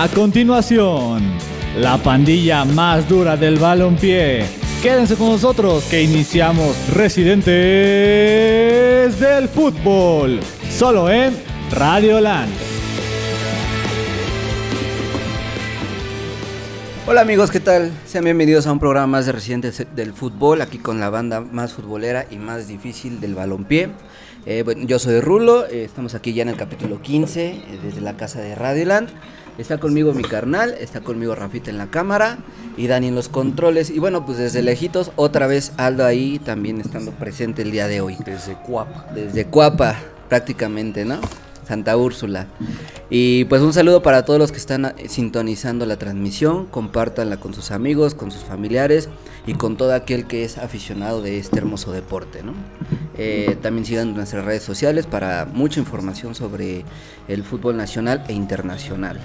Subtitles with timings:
[0.00, 1.20] A continuación,
[1.76, 4.44] la pandilla más dura del balompié.
[4.80, 7.50] Quédense con nosotros que iniciamos Residentes
[9.18, 10.38] del Fútbol,
[10.70, 11.36] solo en
[11.72, 12.52] Radio Land.
[17.08, 17.90] Hola amigos, ¿qué tal?
[18.06, 21.72] Sean bienvenidos a un programa más de Residentes del Fútbol, aquí con la banda más
[21.72, 23.88] futbolera y más difícil del balompié.
[24.46, 28.16] Eh, yo soy Rulo, eh, estamos aquí ya en el capítulo 15 eh, desde la
[28.16, 29.08] casa de Radioland.
[29.58, 32.38] Está conmigo mi carnal, está conmigo Rafita en la cámara
[32.76, 33.90] y Dani en los controles.
[33.90, 38.00] Y bueno, pues desde lejitos, otra vez Aldo ahí también estando presente el día de
[38.00, 38.16] hoy.
[38.24, 39.06] Desde Cuapa.
[39.12, 39.96] Desde Cuapa,
[40.28, 41.20] prácticamente, ¿no?
[41.68, 42.46] Santa Úrsula.
[43.10, 47.52] Y pues un saludo para todos los que están eh, sintonizando la transmisión, compártanla con
[47.52, 49.10] sus amigos, con sus familiares
[49.46, 52.54] y con todo aquel que es aficionado de este hermoso deporte, ¿no?
[53.18, 56.84] Eh, también sigan nuestras redes sociales para mucha información sobre
[57.28, 59.20] el fútbol nacional e internacional.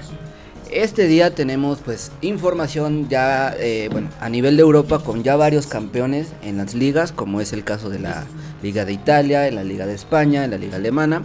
[0.70, 5.68] Este día tenemos pues información ya eh, bueno, a nivel de Europa con ya varios
[5.68, 8.26] campeones en las ligas, como es el caso de la
[8.64, 11.22] Liga de Italia, en la Liga de España, en la Liga Alemana,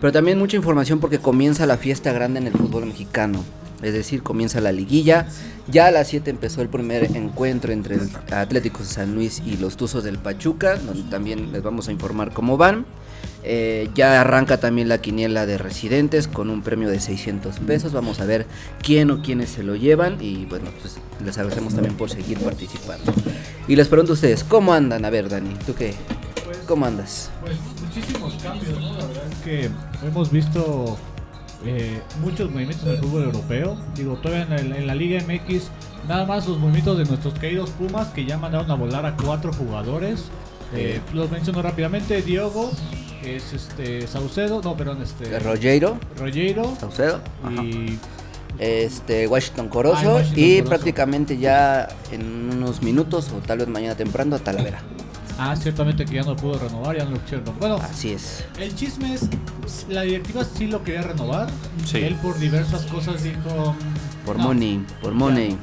[0.00, 3.44] pero también mucha información porque comienza la fiesta grande en el fútbol mexicano.
[3.82, 5.28] Es decir, comienza la liguilla.
[5.68, 9.56] Ya a las 7 empezó el primer encuentro entre el Atlético de San Luis y
[9.56, 12.86] los Tuzos del Pachuca, donde también les vamos a informar cómo van.
[13.44, 17.92] Eh, ya arranca también la quiniela de residentes con un premio de 600 pesos.
[17.92, 18.46] Vamos a ver
[18.82, 20.18] quién o quiénes se lo llevan.
[20.20, 23.12] Y bueno, pues les agradecemos también por seguir participando.
[23.68, 25.04] Y les pregunto a ustedes, ¿cómo andan?
[25.04, 25.94] A ver, Dani, ¿tú qué?
[26.66, 27.30] ¿Cómo andas?
[27.88, 28.92] Muchísimos cambios, ¿no?
[28.98, 29.70] La verdad es que
[30.06, 30.98] hemos visto
[31.64, 33.76] eh, muchos movimientos en el fútbol europeo.
[33.96, 35.68] Digo, todavía en, la Liga MX,
[36.06, 39.52] nada más los movimientos de nuestros queridos Pumas que ya mandaron a volar a cuatro
[39.52, 40.26] jugadores.
[40.74, 42.70] Eh, los menciono rápidamente: Diogo,
[43.24, 45.38] es este Saucedo, no, perdón, este.
[45.38, 45.98] Rogeiro.
[46.18, 46.76] Rogeiro.
[46.78, 47.20] Saucedo.
[47.50, 47.98] Y.
[48.58, 50.10] Este, Washington Corozo.
[50.10, 50.68] Ah, Washington y Corozo.
[50.68, 54.82] prácticamente ya en unos minutos o tal vez mañana temprano a Talavera.
[55.38, 57.44] Ah, ciertamente que ya no pudo renovar, ya no lo quisieron.
[57.60, 58.44] Bueno, Así es.
[58.58, 59.28] el chisme es:
[59.88, 61.48] la directiva sí lo quería renovar.
[61.86, 61.98] Sí.
[61.98, 63.74] Él por diversas cosas dijo.
[64.26, 64.42] Por "No".
[64.44, 65.56] money, por money.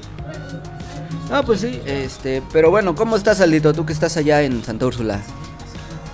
[1.31, 3.73] Ah, pues sí, este, pero bueno, ¿cómo estás, Aldito?
[3.73, 5.19] Tú que estás allá en Santa Úrsula,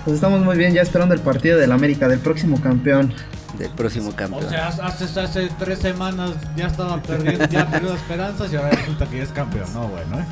[0.04, 3.14] Pues estamos muy bien ya esperando el partido del América, del próximo campeón.
[3.58, 4.46] del próximo campeón.
[4.46, 9.06] O sea, hace, hace tres semanas ya estaba perdiendo, ya perdió esperanzas y ahora resulta
[9.06, 9.72] que ya es campeón.
[9.74, 10.24] No, bueno, ¿eh?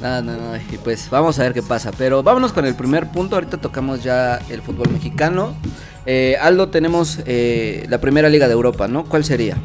[0.00, 1.92] No, no, no, y pues vamos a ver qué pasa.
[1.96, 3.36] Pero vámonos con el primer punto.
[3.36, 5.54] Ahorita tocamos ya el fútbol mexicano.
[6.06, 9.04] Eh, Aldo, tenemos eh, la primera liga de Europa, ¿no?
[9.04, 9.56] ¿Cuál sería?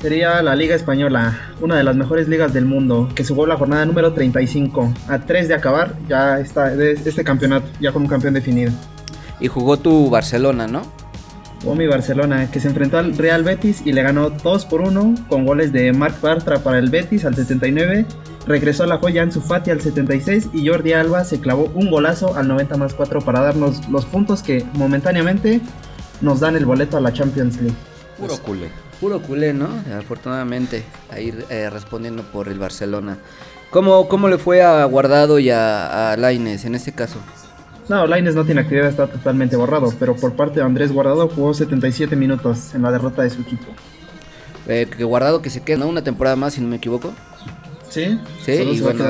[0.00, 3.86] Sería la Liga Española, una de las mejores ligas del mundo, que jugó la jornada
[3.86, 4.92] número 35.
[5.08, 8.70] A 3 de acabar, ya está este campeonato, ya con un campeón definido.
[9.40, 10.82] Y jugó tu Barcelona, ¿no?
[11.62, 15.14] Jugó mi Barcelona, que se enfrentó al Real Betis y le ganó 2 por 1
[15.30, 18.04] con goles de Marc Bartra para el Betis al 79.
[18.46, 22.36] Regresó a la joya Ansu Fati al 76 y Jordi Alba se clavó un golazo
[22.36, 25.62] al 90 más 4 para darnos los puntos que momentáneamente
[26.20, 27.76] nos dan el boleto a la Champions League.
[28.18, 28.68] Puro culé.
[29.00, 29.68] Puro culé, ¿no?
[29.98, 33.18] Afortunadamente, a ir eh, respondiendo por el Barcelona.
[33.70, 37.18] ¿Cómo, ¿Cómo le fue a Guardado y a, a Laines en este caso?
[37.88, 41.52] No, Laines no tiene actividad, está totalmente borrado, pero por parte de Andrés Guardado jugó
[41.54, 43.66] 77 minutos en la derrota de su equipo.
[44.68, 45.88] Eh, que Guardado que se queda ¿no?
[45.88, 47.12] una temporada más, si no me equivoco.
[47.90, 48.18] ¿Sí?
[48.44, 49.04] Sí, y bueno,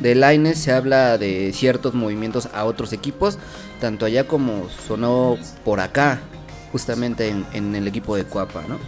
[0.00, 3.38] de Laines se habla de ciertos movimientos a otros equipos,
[3.80, 6.20] tanto allá como sonó por acá,
[6.72, 8.78] justamente en, en el equipo de Cuapa, ¿no?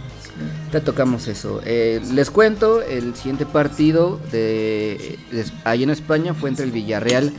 [0.71, 1.61] Ya tocamos eso.
[1.65, 7.31] Eh, les cuento, el siguiente partido de, de- ahí en España fue entre el Villarreal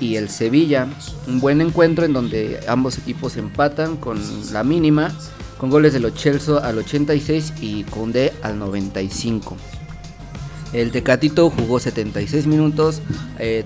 [0.00, 0.88] y el Sevilla.
[1.28, 4.18] Un buen encuentro en donde ambos equipos empatan con
[4.52, 5.12] la mínima,
[5.58, 9.56] con goles de Lo Celso al 86 y Condé al 95.
[10.72, 13.00] El Tecatito jugó 76 minutos
[13.38, 13.64] eh,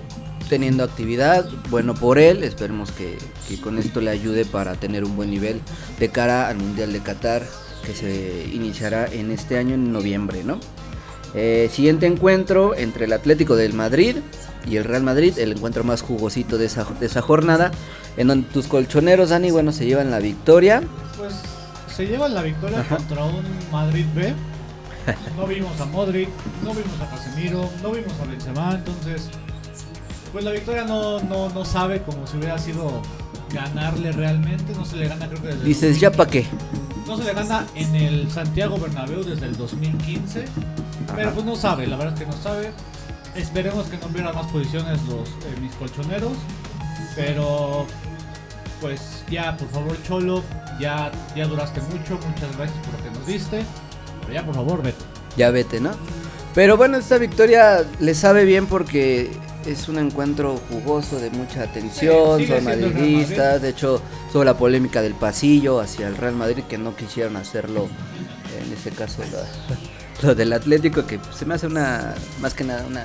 [0.49, 1.47] teniendo actividad.
[1.69, 5.61] Bueno por él, esperemos que, que con esto le ayude para tener un buen nivel
[5.99, 7.43] de cara al Mundial de Qatar
[7.85, 10.59] que se iniciará en este año en noviembre, ¿no?
[11.35, 14.17] Eh, siguiente encuentro entre el Atlético del Madrid
[14.69, 17.71] y el Real Madrid, el encuentro más jugosito de esa, de esa jornada,
[18.17, 20.83] en donde tus colchoneros, Dani, bueno, se llevan la victoria.
[21.17, 21.33] Pues
[21.93, 24.33] se llevan la victoria contra un Madrid B.
[25.37, 26.29] No vimos a Modric,
[26.63, 29.29] no vimos a Casemiro, no vimos a Benzema, entonces
[30.31, 33.01] pues la victoria no, no, no sabe como si hubiera sido
[33.53, 36.45] ganarle realmente, no se le gana creo que desde el Dices, ¿ya para qué?
[37.07, 40.45] No se le gana en el Santiago Bernabéu desde el 2015.
[41.15, 42.71] Pero pues no sabe, la verdad es que no sabe.
[43.35, 46.33] Esperemos que no pierdan más posiciones los eh, mis colchoneros.
[47.15, 47.85] Pero
[48.81, 50.43] pues ya, por favor, Cholo,
[50.79, 52.17] ya, ya duraste mucho.
[52.27, 53.63] Muchas gracias por lo que nos diste.
[54.25, 54.97] Pero ya, por favor, vete.
[55.37, 55.91] ya vete, ¿no?
[56.55, 59.31] Pero bueno, esta victoria le sabe bien porque
[59.65, 63.61] es un encuentro jugoso de mucha atención, Sí, son madridistas, Madrid.
[63.61, 67.87] de hecho, sobre la polémica del pasillo hacia el Real Madrid que no quisieron hacerlo,
[68.63, 69.23] en este caso
[70.21, 73.03] lo del Atlético, que se me hace una, más que nada, una...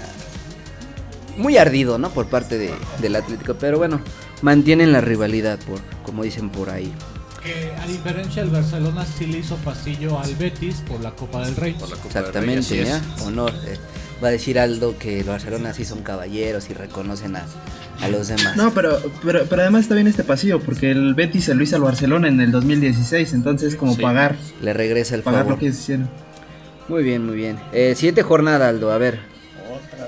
[1.37, 2.11] Muy ardido, ¿no?
[2.11, 4.01] Por parte de, del Atlético, pero bueno,
[4.43, 6.93] mantienen la rivalidad, por como dicen por ahí.
[7.49, 11.57] Que a diferencia del Barcelona sí le hizo pasillo al Betis por la Copa del
[11.57, 11.73] Rey.
[11.73, 12.85] Por la Copa del Rey, Exactamente.
[12.85, 13.25] ¿ya?
[13.25, 13.53] Honor.
[13.67, 13.79] eh,
[14.23, 17.45] va a decir Aldo que el Barcelona sí son caballeros y reconocen a,
[18.03, 18.55] a los demás.
[18.57, 21.77] No, pero, pero, pero además está bien este pasillo, porque el Betis se lo hizo
[21.77, 24.03] al Barcelona en el 2016, entonces como Sí.
[24.03, 25.53] pagar, Le regresa el pagar favor.
[25.55, 26.11] lo que hicieron.
[26.89, 27.59] Muy bien, muy bien.
[27.73, 29.21] Eh, siguiente jornada, Aldo, a ver.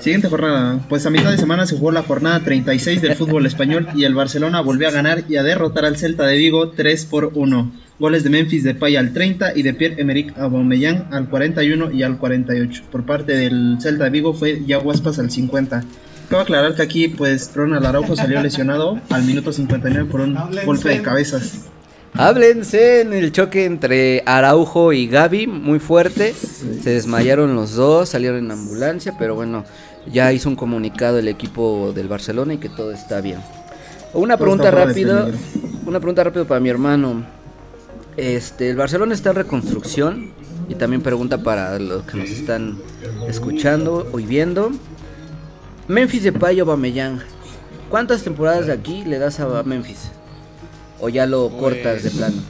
[0.01, 3.87] Siguiente jornada, pues a mitad de semana se jugó la jornada 36 del fútbol español
[3.93, 7.31] y el Barcelona volvió a ganar y a derrotar al Celta de Vigo 3 por
[7.35, 7.71] 1.
[7.99, 12.83] Goles de Memphis Depay al 30 y de Pierre-Emerick Aubameyang al 41 y al 48.
[12.91, 15.83] Por parte del Celta de Vigo fue Yaguaspas al 50.
[16.29, 20.65] Cabe aclarar que aquí pues Ronald Araujo salió lesionado al minuto 59 por un Háblense.
[20.65, 21.65] golpe de cabezas.
[22.13, 26.33] Háblense en el choque entre Araujo y Gaby, muy fuerte.
[26.33, 29.63] Se desmayaron los dos, salieron en ambulancia, pero bueno,
[30.07, 33.39] ya hizo un comunicado el equipo del Barcelona y que todo está bien.
[34.13, 35.27] Una Todo pregunta rápida,
[35.85, 37.25] una pregunta rápida para mi hermano.
[38.17, 40.31] Este, el Barcelona está en reconstrucción
[40.67, 42.77] y también pregunta para los que nos están
[43.27, 44.71] escuchando y viendo.
[45.87, 47.21] Memphis Depay o Bameyang,
[47.89, 50.11] ¿cuántas temporadas de aquí le das a Memphis?
[50.99, 52.41] ¿O ya lo cortas de Pues, plano?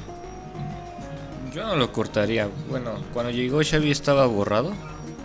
[1.53, 2.49] Yo no lo cortaría.
[2.69, 4.73] Bueno, cuando llegó Xavi estaba borrado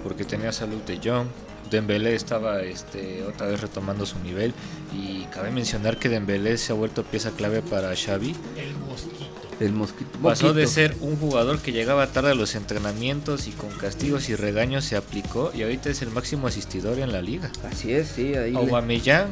[0.03, 1.29] porque tenía salud de John.
[1.71, 4.55] Dembélé estaba este, otra vez retomando su nivel
[4.95, 8.35] y cabe mencionar que Dembélé se ha vuelto pieza clave para Xavi.
[8.57, 9.27] El mosquito.
[9.59, 10.19] El mosquito.
[10.23, 14.37] Pasó de ser un jugador que llegaba tarde a los entrenamientos y con castigos y
[14.37, 17.51] regaños se aplicó y ahorita es el máximo asistidor en la liga.
[17.71, 18.53] Así es, sí, ahí.
[18.53, 19.29] le- Aubameyang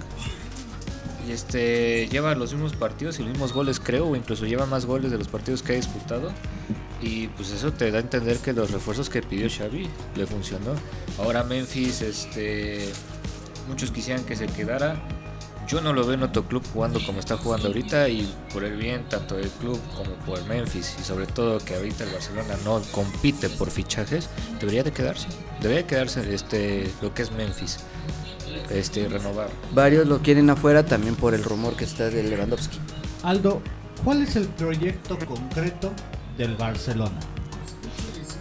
[1.29, 4.85] y este lleva los mismos partidos y los mismos goles creo o incluso lleva más
[4.87, 6.33] goles de los partidos que ha disputado
[7.01, 10.75] y pues eso te da a entender que los refuerzos que pidió Xavi le funcionó.
[11.19, 12.89] Ahora Memphis este
[13.69, 14.97] muchos quisieran que se quedara.
[15.67, 18.77] Yo no lo veo en otro club jugando como está jugando ahorita y por el
[18.77, 22.55] bien tanto del club como por el Memphis y sobre todo que ahorita el Barcelona
[22.65, 24.29] no compite por fichajes,
[24.61, 25.27] debería de quedarse.
[25.61, 27.79] Debería de quedarse este lo que es Memphis.
[28.71, 29.49] Este renovar.
[29.73, 32.79] Varios lo quieren afuera también por el rumor que está de Lewandowski.
[33.23, 33.63] Aldo,
[34.05, 35.93] ¿cuál es el proyecto concreto
[36.39, 37.19] del Barcelona?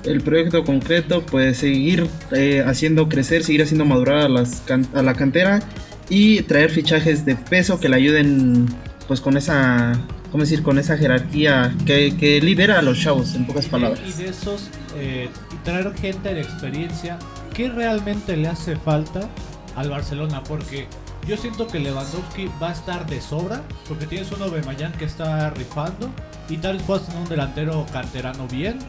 [0.03, 5.01] El proyecto concreto pues seguir eh, haciendo crecer, seguir haciendo madurar a, las can- a
[5.01, 5.61] la cantera
[6.09, 8.65] y traer fichajes de peso que le ayuden
[9.07, 9.93] pues con esa,
[10.31, 10.61] ¿cómo decir?
[10.61, 14.01] Con esa jerarquía que, que lidera a los chavos, en pocas palabras.
[14.05, 17.17] Y de esos, eh, y traer gente de experiencia,
[17.53, 19.29] ¿qué realmente le hace falta
[19.75, 20.43] al Barcelona?
[20.43, 20.87] Porque
[21.27, 25.05] yo siento que Lewandowski va a estar de sobra, porque tienes uno de Mayan que
[25.05, 26.09] está rifando,
[26.49, 28.79] y tal vez puedas tener un delantero canterano bien,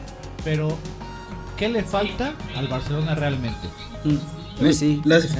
[0.43, 0.77] pero
[1.57, 3.67] ¿qué le falta al Barcelona realmente?
[4.59, 5.01] Messi.
[5.05, 5.29] Le hace,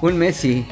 [0.00, 0.66] Un Messi.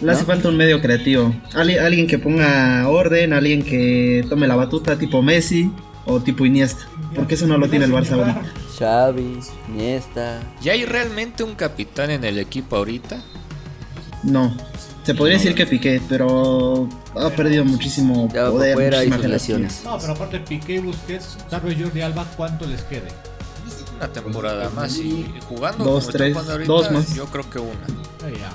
[0.00, 4.56] le hace falta un medio creativo, Ali- alguien que ponga orden, alguien que tome la
[4.56, 5.70] batuta tipo Messi
[6.06, 8.42] o tipo Iniesta, porque eso no lo tiene el Barça ahorita.
[8.80, 10.40] Xavi, Iniesta.
[10.62, 13.20] ¿Ya hay realmente un capitán en el equipo ahorita?
[14.24, 14.52] No.
[15.04, 19.22] Se podría decir que Piqué, pero ha perdido muchísimo Ya poder, fuera y muchísima sus
[19.22, 19.28] jerarquía.
[19.28, 19.82] lesiones.
[19.84, 23.08] No, pero aparte Piqué y Busquets, tal vez Jordi Alba, ¿cuánto les quede?
[23.96, 27.14] Una temporada más y jugando Dos, como tres, están jugando ahorita, dos más.
[27.14, 27.86] yo creo que una.
[28.24, 28.50] Ah, ya.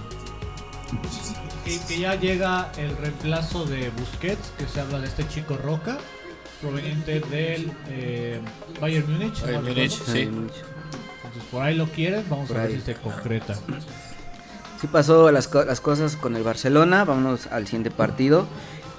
[1.63, 5.98] Que, que ya llega el reemplazo de Busquets, que se habla de este chico Roca,
[6.69, 8.39] proveniente del eh,
[8.81, 9.39] Bayern Múnich.
[9.39, 9.45] ¿no?
[9.45, 10.19] Bayern ¿Me Múnich, sí.
[10.22, 12.77] Entonces por ahí lo quieren, vamos Por a ver ahí.
[12.77, 13.55] si se concreta.
[14.81, 17.05] Sí pasó las, co- las cosas con el Barcelona.
[17.05, 18.48] Vámonos al siguiente partido.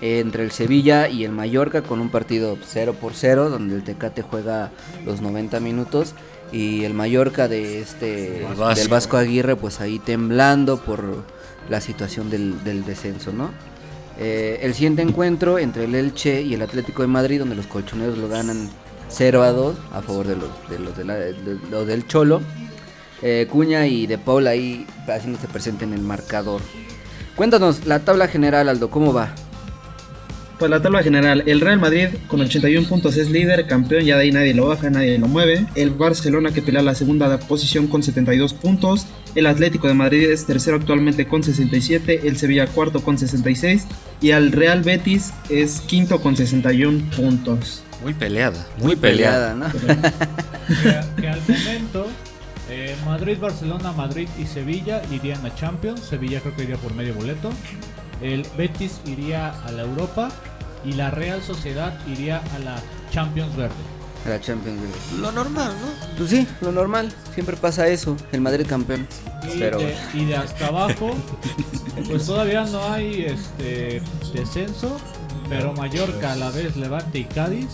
[0.03, 3.83] eh, entre el Sevilla y el Mallorca con un partido 0 por 0 donde el
[3.83, 4.71] Tecate juega
[5.07, 6.13] los 90 minutos
[6.53, 8.75] y el Mallorca de este Vasco.
[8.75, 11.25] del Vasco Aguirre pues ahí temblando por
[11.71, 13.51] la situación del, del descenso, ¿no?
[14.19, 18.17] Eh, el siguiente encuentro entre el Elche y el Atlético de Madrid donde los colchoneros
[18.17, 18.71] lo ganan
[19.09, 20.79] 0 a 2 a favor de los, de
[21.71, 22.41] los, del Cholo.
[23.23, 26.61] Eh, Cuña y De Paul ahí haciéndose presente en el marcador.
[27.35, 29.35] Cuéntanos la tabla general, Aldo, ¿cómo va?
[30.59, 34.23] Pues la tabla general, el Real Madrid con 81 puntos es líder, campeón, ya de
[34.23, 35.67] ahí nadie lo baja, nadie lo mueve.
[35.75, 39.07] El Barcelona que pelea la segunda posición con 72 puntos.
[39.35, 43.87] El Atlético de Madrid es tercero actualmente con 67, el Sevilla cuarto con 66
[44.23, 47.83] y al Real Betis es quinto con 61 puntos.
[48.03, 49.55] Muy peleada, muy, peleada.
[49.55, 49.67] ¿no?
[49.73, 52.07] que, que al momento
[52.69, 56.01] eh, Madrid, Barcelona, Madrid y Sevilla irían a Champions.
[56.01, 57.51] Sevilla creo que iría por medio boleto.
[58.23, 60.31] El Betis iría a la Europa
[60.85, 62.77] y la Real Sociedad iría a la
[63.11, 63.75] Champions Verde.
[64.25, 65.21] A la Champions League.
[65.21, 66.17] Lo normal, ¿no?
[66.17, 67.13] Pues sí, lo normal.
[67.35, 68.17] Siempre pasa eso.
[68.33, 69.07] El Madrid campeón.
[69.55, 71.15] Y, Pero de, y de hasta abajo,
[72.09, 74.97] pues todavía no hay este descenso,
[75.49, 77.69] pero Mallorca, a la vez Levante y Cádiz,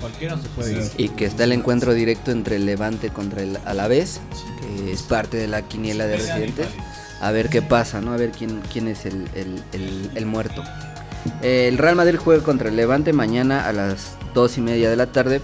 [0.00, 0.90] cualquiera se puede ir.
[0.96, 4.20] y que está el encuentro directo entre el Levante contra el Alavés,
[4.60, 6.66] que es parte de la quiniela de residentes.
[7.20, 8.12] A ver qué pasa, ¿no?
[8.12, 10.62] A ver quién, quién es el, el- el- muerto.
[11.42, 15.06] El Real Madrid juega contra el Levante mañana a las 2 y media de la
[15.06, 15.36] tarde,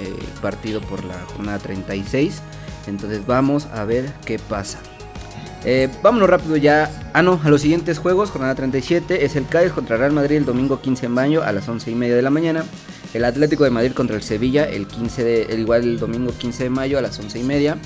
[0.00, 2.40] eh, partido por la jornada 36.
[2.86, 4.78] Entonces vamos a ver qué pasa.
[5.64, 6.90] Eh, vámonos rápido ya.
[7.14, 8.30] Ah, no, a los siguientes juegos.
[8.30, 11.66] Jornada 37 es el Cádiz contra Real Madrid el domingo 15 de mayo a las
[11.68, 12.64] 11 y media de la mañana.
[13.14, 16.64] El Atlético de Madrid contra el Sevilla el 15 de, el igual el domingo 15
[16.64, 17.78] de mayo a las 11 y media.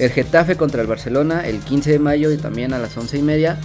[0.00, 3.22] El Getafe contra el Barcelona el 15 de mayo y también a las 11 y
[3.22, 3.58] media.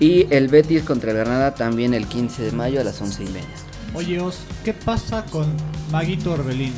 [0.00, 3.26] Y el Betis contra el Granada también el 15 de mayo a las 11 y
[3.28, 3.46] media.
[3.94, 5.46] Oye, Os, ¿qué pasa con
[5.92, 6.72] Maguito Orbelín?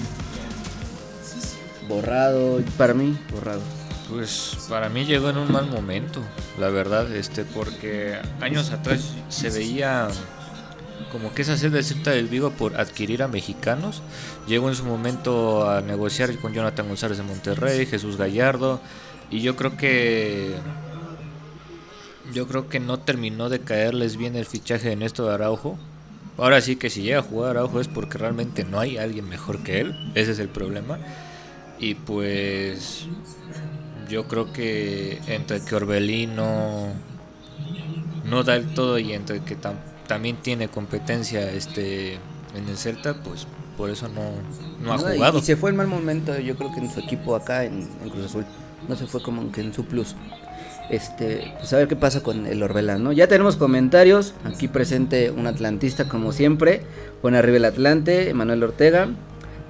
[1.88, 3.62] Borrado, para mí, borrado.
[4.10, 6.20] Pues para mí llegó en un mal momento,
[6.60, 10.08] la verdad, este, porque años atrás se veía
[11.10, 14.02] como que esa sed de del Vigo por adquirir a mexicanos.
[14.46, 18.80] Llegó en su momento a negociar con Jonathan González de Monterrey, Jesús Gallardo,
[19.30, 20.54] y yo creo que
[22.32, 25.78] yo creo que no terminó de caerles bien el fichaje de Néstor Araujo.
[26.36, 29.62] Ahora sí que si llega a jugar Araujo es porque realmente no hay alguien mejor
[29.62, 30.98] que él, ese es el problema.
[31.78, 33.06] Y pues
[34.08, 36.88] yo creo que entre que Orbelín no,
[38.24, 42.14] no da el todo y entre que tam- también tiene competencia este
[42.54, 43.46] en el Celta, pues
[43.76, 44.30] por eso no,
[44.82, 45.38] no ha No, jugado.
[45.38, 48.10] Y, se fue en mal momento, yo creo que en su equipo acá en, en
[48.10, 48.44] Cruz Azul.
[48.88, 50.14] No se fue como que en su plus.
[50.90, 53.12] Este, pues a ver qué pasa con el Orbelán, ¿no?
[53.12, 54.34] Ya tenemos comentarios.
[54.44, 56.82] Aquí presente un atlantista como siempre.
[57.22, 59.08] Pone arriba el Atlante, Manuel Ortega.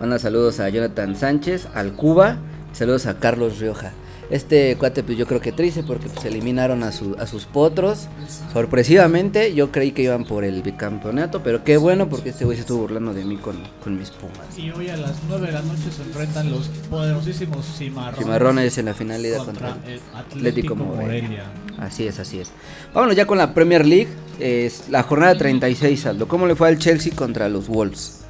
[0.01, 2.39] Manda saludos a Jonathan Sánchez, al Cuba.
[2.73, 3.93] Saludos a Carlos Rioja.
[4.31, 8.09] Este cuate, pues yo creo que triste porque pues, eliminaron a, su- a sus potros.
[8.53, 12.63] Sorpresivamente, yo creí que iban por el bicampeonato, pero qué bueno porque este güey se
[12.63, 14.57] estuvo burlando de mí con, con mis pumas.
[14.57, 18.85] Y hoy a las 9 de la noche se enfrentan los poderosísimos Cimarrones, Cimarrones en
[18.87, 20.75] la final de ida contra contra el Atlético, Atlético.
[20.77, 21.45] Morelia.
[21.79, 22.51] Así es, así es.
[22.95, 24.09] Vámonos ya con la Premier League.
[24.41, 26.27] Es la jornada 36, Aldo.
[26.27, 28.24] ¿Cómo le fue al Chelsea contra los Wolves?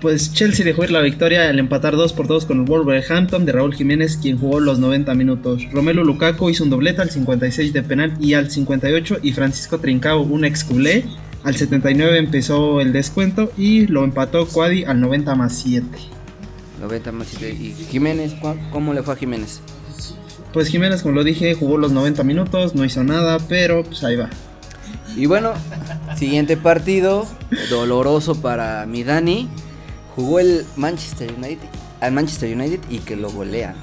[0.00, 3.52] Pues Chelsea dejó ir la victoria al empatar 2 por 2 con el Wolverhampton de
[3.52, 5.62] Raúl Jiménez, quien jugó los 90 minutos.
[5.72, 10.22] Romelu Lukaku hizo un doblete al 56 de penal y al 58 y Francisco Trincao,
[10.22, 11.04] un ex culé,
[11.44, 15.86] al 79 empezó el descuento y lo empató Cuadi al 90 más 7.
[16.80, 17.50] 90 más siete.
[17.54, 18.34] ¿Y Jiménez?
[18.34, 19.60] ¿cu- ¿Cómo le fue a Jiménez?
[20.52, 24.16] Pues Jiménez, como lo dije, jugó los 90 minutos, no hizo nada, pero pues ahí
[24.16, 24.28] va.
[25.16, 25.52] Y bueno,
[26.16, 27.26] siguiente partido.
[27.70, 29.48] Doloroso para mi Dani.
[30.16, 31.68] Jugó el Manchester United.
[32.00, 33.74] Al Manchester United y que lo golean.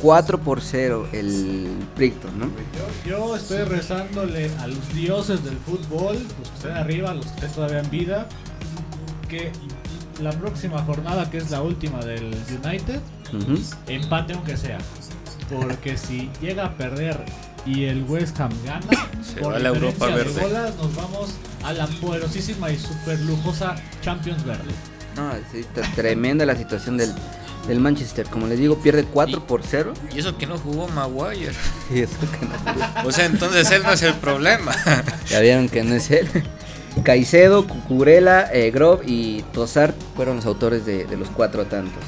[0.00, 2.46] 4 por 0 el Brighton, ¿no?
[2.46, 7.32] Yo, yo estoy rezándole a los dioses del fútbol, los que estén arriba, los que
[7.32, 8.26] estén todavía en vida,
[9.28, 9.52] que
[10.22, 13.00] la próxima jornada, que es la última del United,
[13.88, 14.78] empate aunque sea.
[15.50, 17.18] Porque si llega a perder
[17.66, 18.86] y el West Ham gana,
[19.22, 20.40] Se por va la Europa de Verde.
[20.40, 21.30] golas, nos vamos
[21.62, 24.72] a la poderosísima y super lujosa Champions Verde.
[25.16, 27.12] No, sí, está tremenda la situación del,
[27.68, 28.26] del Manchester.
[28.26, 29.92] Como les digo, pierde 4 por 0.
[30.14, 31.52] Y eso que no jugó Maguire.
[31.94, 34.72] Y eso que no- O sea, entonces él no es el problema.
[35.28, 36.28] Ya vieron que no es él.
[37.04, 42.02] Caicedo, Cucurella, eh, Grob y Tosar fueron los autores de, de los cuatro tantos.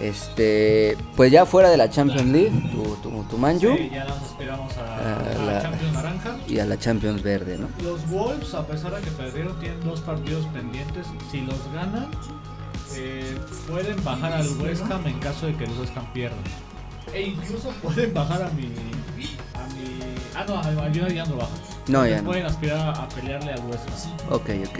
[0.00, 4.16] Este, pues ya fuera de la Champions League, tu, tu, tu Manju Sí, ya nos
[4.22, 5.91] aspiramos a, Ah, a la- Champions.
[6.52, 7.68] Y a la Champions Verde, ¿no?
[7.82, 11.06] Los Wolves, a pesar de que perdieron, tienen dos partidos pendientes.
[11.30, 12.08] Si los ganan,
[12.94, 13.34] eh,
[13.68, 16.36] pueden bajar al West Ham en caso de que el West Ham pierda.
[17.14, 18.64] E incluso pueden bajar a mi.
[19.54, 19.98] A mi
[20.34, 21.50] ah, no, a mi ya no baja.
[21.88, 22.28] No, ya no.
[22.28, 24.32] Pueden aspirar a, a pelearle al West Ham.
[24.34, 24.78] Ok, ok.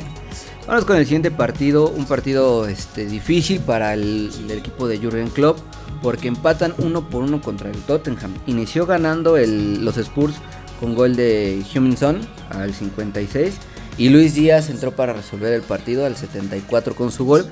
[0.67, 5.29] Vamos con el siguiente partido, un partido este, difícil para el, el equipo de Jurgen
[5.31, 5.59] Klopp,
[6.03, 8.35] porque empatan uno por uno contra el Tottenham.
[8.47, 10.35] Inició ganando el- los Spurs
[10.83, 12.19] con gol de Huminson
[12.51, 13.55] al 56
[13.99, 17.47] y Luis Díaz entró para resolver el partido al 74 con su gol.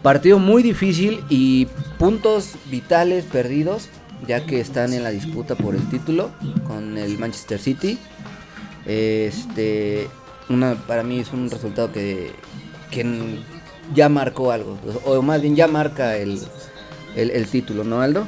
[0.00, 1.66] Partido muy difícil y
[1.98, 3.88] puntos vitales perdidos,
[4.28, 6.30] ya que están en la disputa por el título
[6.68, 7.98] con el Manchester City.
[8.86, 10.08] Este,
[10.86, 12.30] para mí es un resultado que,
[12.92, 13.40] que
[13.92, 16.38] ya marcó algo, o más bien ya marca el,
[17.16, 18.24] el, el título, ¿no, Aldo?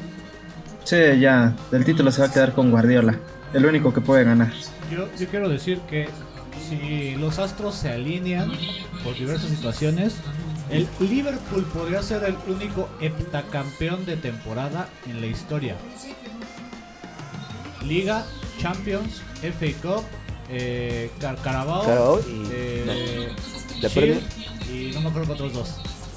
[0.82, 3.16] Sí, ya, el título se va a quedar con Guardiola,
[3.52, 4.52] el único que puede ganar.
[4.90, 6.08] Yo, yo quiero decir que
[6.68, 8.50] si los astros se alinean
[9.04, 10.14] por diversas situaciones,
[10.70, 15.76] el Liverpool podría ser el único heptacampeón de temporada en la historia.
[17.84, 18.24] Liga,
[18.60, 20.04] Champions, FA Cup,
[20.50, 23.28] eh, Car- Carabao, Carabao y- eh,
[23.80, 24.22] Shield, Premier.
[24.70, 25.74] y no me acuerdo otros dos.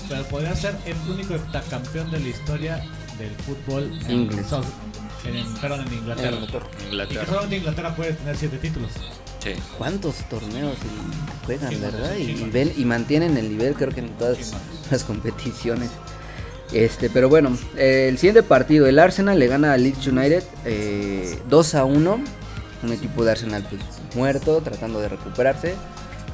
[0.09, 2.83] Pero podría ser el único heptacampeón de la historia
[3.17, 4.47] del fútbol Inglés.
[5.25, 6.37] En- perdón, en Inglaterra.
[6.37, 7.25] Y que Inglaterra.
[7.25, 8.91] solamente Inglaterra puede tener siete títulos.
[9.41, 9.51] Sí.
[9.77, 12.11] ¿Cuántos torneos y juegan, Sí, verdad?
[12.15, 14.53] sí, Y, ven, y mantienen el nivel, creo que en todas
[14.91, 15.89] las competiciones.
[16.73, 21.37] Este, pero bueno, eh, el siguiente partido, el Arsenal le gana al Leeds United eh,
[21.49, 22.19] 2 a 1.
[22.83, 23.81] Un equipo de Arsenal pues
[24.15, 25.75] muerto, tratando de recuperarse.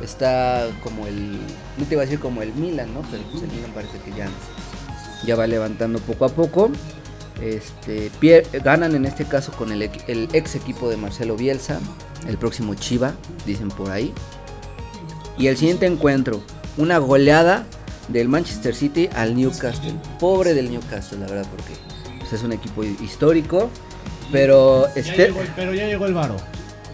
[0.02, 1.34] Está como el,
[1.78, 3.02] no te iba a decir como el Milan, ¿no?
[3.12, 4.28] Pero pues el Milan parece que ya,
[5.26, 6.70] ya va levantando poco a poco.
[7.42, 11.80] Este, pier- ganan en este caso con el, ex equipo de Marcelo Bielsa,
[12.28, 13.14] el próximo Chiva,
[13.46, 14.14] dicen por ahí.
[15.38, 16.42] Y el siguiente encuentro,
[16.78, 17.66] una goleada
[18.10, 19.94] del Manchester City al Newcastle.
[20.20, 21.74] Pobre del Newcastle, la verdad, porque
[22.20, 23.70] pues, es un equipo hi- histórico.
[24.32, 25.26] Pero Ya este.
[25.28, 26.36] llegó pero ya llegó el varo.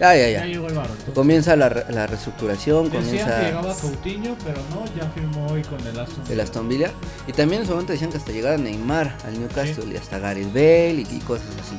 [0.00, 0.46] Ah, ya, Ya ya.
[0.46, 0.74] llegó el.
[0.76, 5.46] Entonces, Comienza la, re- la reestructuración, Decían que comienza llegaba Coutinho, pero no, ya firmó
[5.48, 6.24] hoy con el Aston.
[6.30, 6.90] el Aston Villa.
[7.26, 10.48] Y también en su momento decían que hasta llegara Neymar al Newcastle y hasta Gareth
[10.52, 11.76] Bale y, y cosas así.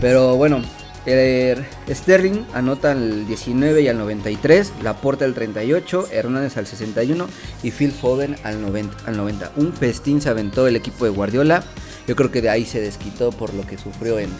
[0.00, 0.62] Pero bueno,
[1.06, 1.56] eh,
[1.88, 7.26] Sterling anota al 19 y al 93, Laporta al 38, Hernández al 61
[7.62, 9.52] y Phil Foden al 90, al 90.
[9.56, 11.62] Un festín se aventó el equipo de Guardiola.
[12.06, 14.30] Yo creo que de ahí se desquitó por lo que sufrió en,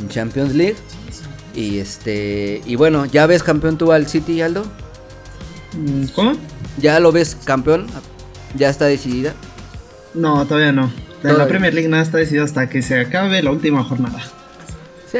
[0.00, 0.76] en Champions League.
[1.56, 4.64] Y este y bueno, ¿ya ves campeón tú al City, Aldo?
[5.72, 6.32] Mm, ¿Cómo?
[6.78, 7.86] ¿Ya lo ves campeón?
[8.54, 9.34] ¿Ya está decidida?
[10.14, 10.84] No, todavía no.
[11.24, 11.44] En Todavía.
[11.44, 14.22] la Premier League nada está decidido hasta que se acabe la última jornada.
[15.10, 15.18] Sí,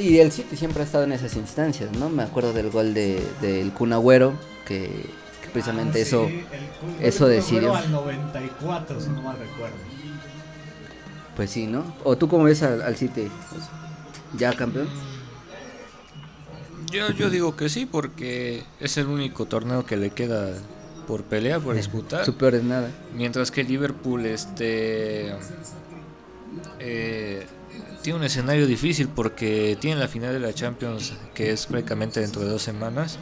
[0.00, 2.10] y el City siempre ha estado en esas instancias, ¿no?
[2.10, 4.34] Me acuerdo del gol de, del Kun Agüero,
[4.66, 4.88] que,
[5.42, 6.44] que precisamente Ah, eso, el
[7.00, 7.74] eso el decidió.
[7.74, 9.76] Al 94, si no mal recuerdo.
[11.36, 11.94] pues sí, ¿no?
[12.04, 13.28] ¿O tú cómo ves al, al City?
[14.36, 14.88] ¿Ya campeón?
[16.92, 20.52] Yo, yo digo que sí, porque es el único torneo que le queda
[21.06, 22.24] por pelear, por disputar.
[22.24, 22.90] Su peor es nada.
[23.14, 25.32] Mientras que Liverpool este
[26.78, 27.46] eh,
[28.02, 32.42] tiene un escenario difícil porque tiene la final de la Champions que es prácticamente dentro
[32.42, 33.18] de dos semanas.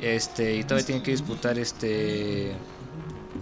[0.00, 2.52] Este, y todavía tiene que disputar este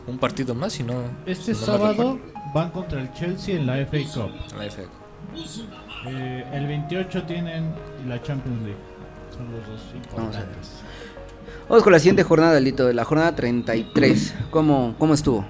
[0.07, 1.03] un partido más, si no.
[1.27, 2.19] Este no sábado
[2.55, 4.31] van contra el Chelsea en la FA Cup.
[4.57, 4.83] la FA.
[6.07, 7.73] Eh, el 28 tienen
[8.07, 8.98] la Champions League.
[9.39, 10.49] Son los dos Vamos a ver.
[11.69, 14.35] Vamos con la siguiente jornada, Lito, la jornada 33.
[14.51, 15.47] ¿Cómo, cómo estuvo?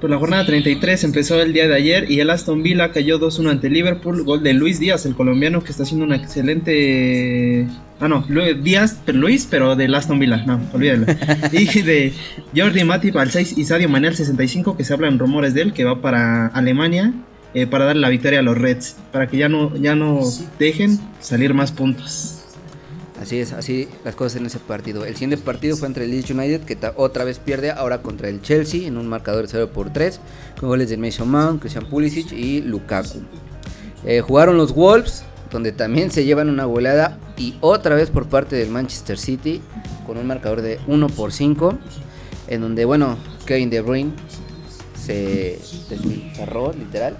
[0.00, 3.50] Pues la jornada 33 empezó el día de ayer y el Aston Villa cayó 2-1
[3.50, 4.24] ante Liverpool.
[4.24, 7.66] Gol de Luis Díaz, el colombiano que está haciendo una excelente.
[8.00, 11.06] Ah, no, Lu- Díaz, pero Luis, pero del Aston Villa, no, olvídalo.
[11.52, 12.12] y de
[12.54, 15.72] Jordi Matip al 6 y Sadio Mané al 65, que se hablan rumores de él,
[15.72, 17.12] que va para Alemania
[17.54, 20.20] eh, para darle la victoria a los Reds, para que ya no, ya no
[20.58, 22.35] dejen salir más puntos.
[23.20, 25.04] Así es, así las cosas en ese partido.
[25.04, 28.42] El siguiente partido fue entre el Leeds United, que otra vez pierde ahora contra el
[28.42, 30.20] Chelsea en un marcador de 0 por 3,
[30.60, 33.22] con goles de Mason Mount, Christian Pulisic y Lukaku.
[34.04, 38.56] Eh, jugaron los Wolves, donde también se llevan una goleada y otra vez por parte
[38.56, 39.62] del Manchester City,
[40.06, 41.78] con un marcador de 1 por 5,
[42.48, 44.12] en donde, bueno, Kevin De Bruyne
[44.94, 47.16] se despilfarró, literal,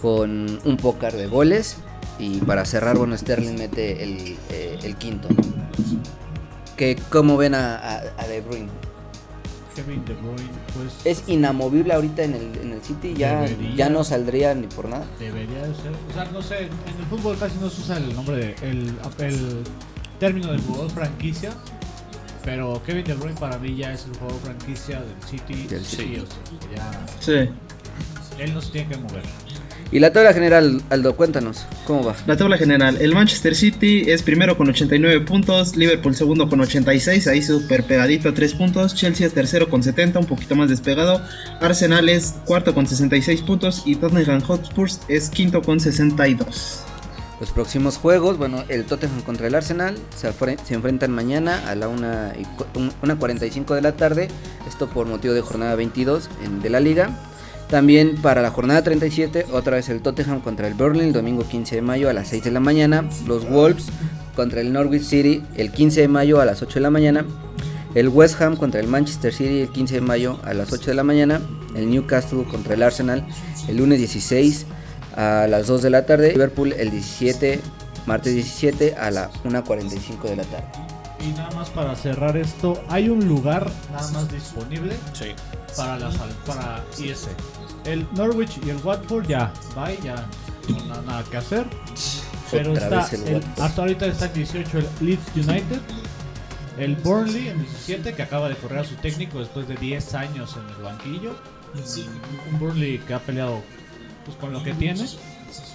[0.00, 1.76] con un pócar de goles.
[2.18, 5.28] Y para cerrar, bueno, Sterling mete el, eh, el quinto.
[6.76, 8.68] Que, ¿Cómo ven a, a- a De Bruyne?
[9.74, 13.74] Kevin De Bruyne, pues Es inamovible ahorita en el, en el City, ya, Debería.
[13.74, 15.04] ya no saldría ni por nada.
[15.18, 15.92] debería de ser.
[16.10, 18.56] O sea, no sé, en el fútbol casi no se usa el nombre de.
[18.62, 19.64] El, el
[20.20, 21.50] término de jugador franquicia.
[22.44, 25.66] Pero Kevin De Bruyne para mí ya es el jugador franquicia del City.
[25.66, 26.18] Del sí, City.
[26.20, 27.48] o ya, Sí.
[28.38, 29.22] él no se tiene que mover.
[29.94, 32.16] Y la tabla general, Aldo, cuéntanos, ¿cómo va?
[32.26, 37.28] La tabla general, el Manchester City es primero con 89 puntos, Liverpool segundo con 86,
[37.28, 41.22] ahí súper pegadito a 3 puntos, Chelsea es tercero con 70, un poquito más despegado,
[41.60, 46.80] Arsenal es cuarto con 66 puntos y Tottenham Hotspur es quinto con 62.
[47.38, 50.26] Los próximos juegos, bueno, el Tottenham contra el Arsenal se,
[50.74, 54.26] enfrentan mañana a la 1.45 de la tarde,
[54.66, 57.16] esto por motivo de jornada 22 en- de la liga.
[57.68, 61.76] También para la jornada 37, otra vez el Tottenham contra el Burnley el domingo 15
[61.76, 63.08] de mayo a las 6 de la mañana.
[63.26, 63.86] Los Wolves
[64.36, 67.24] contra el Norwich City el 15 de mayo a las 8 de la mañana.
[67.94, 70.94] El West Ham contra el Manchester City el 15 de mayo a las 8 de
[70.94, 71.40] la mañana.
[71.74, 73.26] El Newcastle contra el Arsenal
[73.68, 74.66] el lunes 16
[75.16, 76.32] a las 2 de la tarde.
[76.32, 77.60] Liverpool el 17,
[78.06, 80.93] martes 17 a la 1.45 de la tarde.
[81.24, 85.26] Y nada más para cerrar esto, hay un lugar nada más disponible Sí.
[85.76, 86.14] para las
[86.46, 87.28] para IS.
[87.84, 90.26] El Norwich y el Watford ya, bye, ya
[90.68, 91.66] no nada, nada que hacer.
[92.50, 95.80] Pero Otra está el el- hasta ahorita está el 18 el Leeds United,
[96.78, 100.56] el Burnley en 17 que acaba de correr a su técnico después de 10 años
[100.56, 101.34] en el banquillo.
[102.52, 103.62] Un Burnley que ha peleado
[104.24, 105.06] pues, con lo que tiene.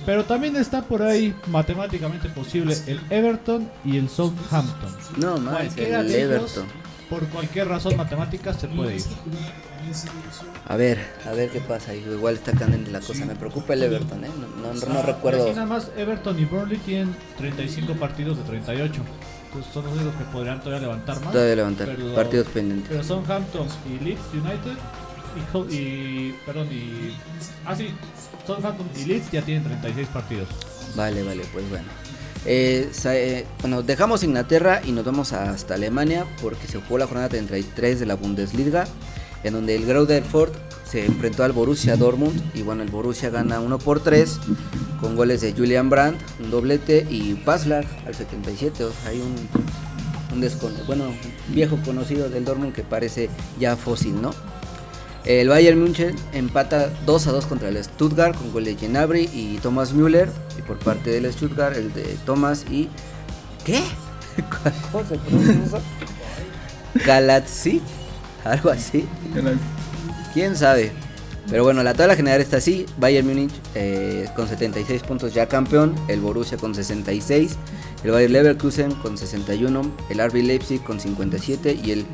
[0.06, 4.96] Pero también está por ahí matemáticamente posible el Everton y el Southampton.
[5.18, 6.66] No, más, Cualquiera el de ellos, Everton.
[7.10, 9.04] por cualquier razón matemática se puede ir.
[10.68, 11.94] A ver, a ver qué pasa.
[11.96, 13.26] Igual está candente la cosa.
[13.26, 14.30] Me preocupa el Everton, ¿eh?
[14.62, 15.44] No, no, no recuerdo.
[15.44, 19.02] Aquí nada más Everton y Burnley tienen 35 partidos de 38.
[19.48, 21.32] Entonces son los únicos que podrían todavía levantar más.
[21.32, 21.88] Todavía levantar.
[21.96, 22.88] Pero- Partidos pendientes.
[22.90, 24.78] Pero Southampton y Leeds United
[25.72, 27.16] y, y perdón y
[27.66, 27.90] ah sí,
[28.50, 30.48] Southampton y Leeds ya tienen 36 partidos.
[30.96, 31.86] Vale, vale, pues bueno.
[32.46, 37.30] Eh, eh, bueno, dejamos Inglaterra y nos vamos hasta Alemania porque se jugó la jornada
[37.30, 38.88] 33 de la Bundesliga,
[39.44, 40.56] en donde el Greuther Fürth
[40.90, 44.40] se enfrentó al Borussia Dortmund y bueno, el Borussia gana 1 por 3
[45.00, 49.36] con goles de Julian Brandt, un doblete y Basler al 77, o sea, hay un,
[50.34, 51.06] un bueno,
[51.50, 54.34] viejo conocido del Dortmund que parece ya fósil, ¿no?
[55.26, 59.60] El Bayern München empata 2 a 2 contra el Stuttgart con goles de Gnabry y
[59.62, 60.30] Thomas Müller.
[60.58, 62.90] Y por parte del Stuttgart, el de Thomas y.
[63.66, 63.84] ¿Qué?
[64.92, 65.80] ¿Cómo se pronuncia?
[67.06, 67.82] Galatzi,
[68.44, 69.08] algo así.
[70.34, 70.92] ¿Quién sabe?
[71.50, 72.86] Pero bueno, la tabla general está así.
[72.98, 75.96] Bayern Múnich eh, con 76 puntos ya campeón.
[76.08, 77.58] El Borussia con 66.
[78.04, 79.82] El Bayer Leverkusen con 61.
[80.10, 81.78] El RB Leipzig con 57.
[81.84, 82.06] Y el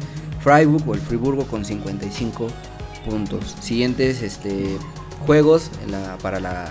[0.41, 2.47] Freiburg o el Friburgo con 55
[3.05, 3.55] puntos.
[3.61, 4.77] Siguientes este,
[5.25, 6.65] juegos en la- para la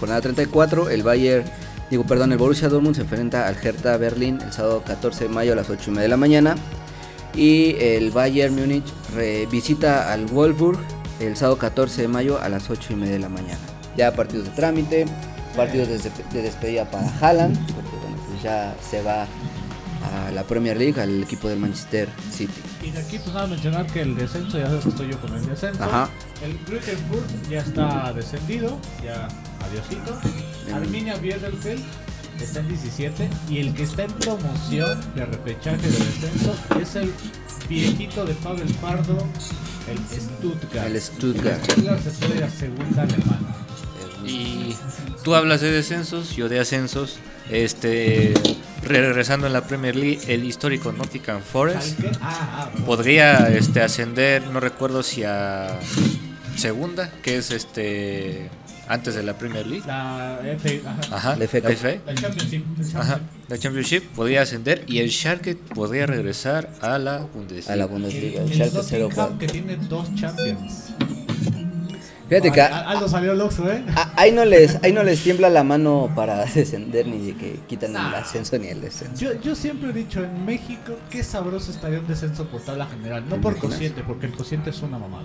[0.00, 0.90] jornada 34.
[0.90, 1.44] El Bayern,
[1.90, 5.52] digo, perdón, el Borussia Dortmund se enfrenta al Hertha Berlín el sábado 14 de mayo
[5.52, 6.56] a las 8 y media de la mañana.
[7.34, 8.84] Y el Bayern Múnich
[9.50, 10.78] visita al Wolfsburg
[11.20, 13.58] el sábado 14 de mayo a las 8 y media de la mañana.
[13.96, 15.04] Ya partidos de trámite,
[15.56, 15.88] partidos
[16.32, 19.26] de despedida para Haaland, porque bueno, pues ya se va
[20.04, 22.60] a la Premier League, al equipo del Manchester City.
[22.82, 25.34] Y de aquí pues nada mencionar que el descenso, ya sabes que estoy yo con
[25.34, 25.82] el descenso.
[25.82, 26.08] Ajá.
[26.42, 29.28] El Fürth ya está descendido, ya
[29.60, 30.18] adiosito.
[30.66, 30.76] Bien.
[30.76, 31.82] Arminia Bielefeld
[32.40, 37.12] está en 17 y el que está en promoción de repechaje de descenso es el
[37.68, 39.26] viejito de Pavel Pardo,
[39.88, 40.86] el Stuttgart.
[40.86, 41.68] El Stuttgart.
[41.68, 43.56] El Stuttgart se puede ir a segunda alemana.
[44.26, 44.74] Y
[45.22, 47.18] tú hablas de descensos, yo de ascensos.
[47.50, 48.32] Este,
[48.84, 51.98] regresando en la Premier League, el histórico Nottingham Forest.
[52.20, 55.78] Ah, ah, podría este, ascender, no recuerdo si a
[56.56, 58.50] segunda, que es este
[58.86, 59.84] antes de la Premier League.
[59.86, 61.36] la F, ajá.
[61.36, 61.70] La FA la.
[61.70, 62.14] FA.
[62.14, 62.64] Championship.
[62.78, 63.48] el Ajá, Championship.
[63.48, 67.72] la Championship podría ascender y el Schalke podría regresar a la Bundesliga.
[67.72, 69.38] A la Bundesliga, el el Schalke Nottingham 04.
[69.38, 70.92] que tiene dos Champions.
[72.28, 73.84] Fíjate que a- Aldo salió Oxxo, ¿eh?
[73.94, 77.60] a- ahí, no les, ahí no les tiembla la mano para descender ni de que
[77.68, 79.14] quitan el ascenso ni el descenso.
[79.22, 83.24] Yo, yo siempre he dicho, en México, qué sabroso estaría un descenso por tabla general.
[83.28, 85.24] No ¿Te por cociente, porque el cociente es una mamada.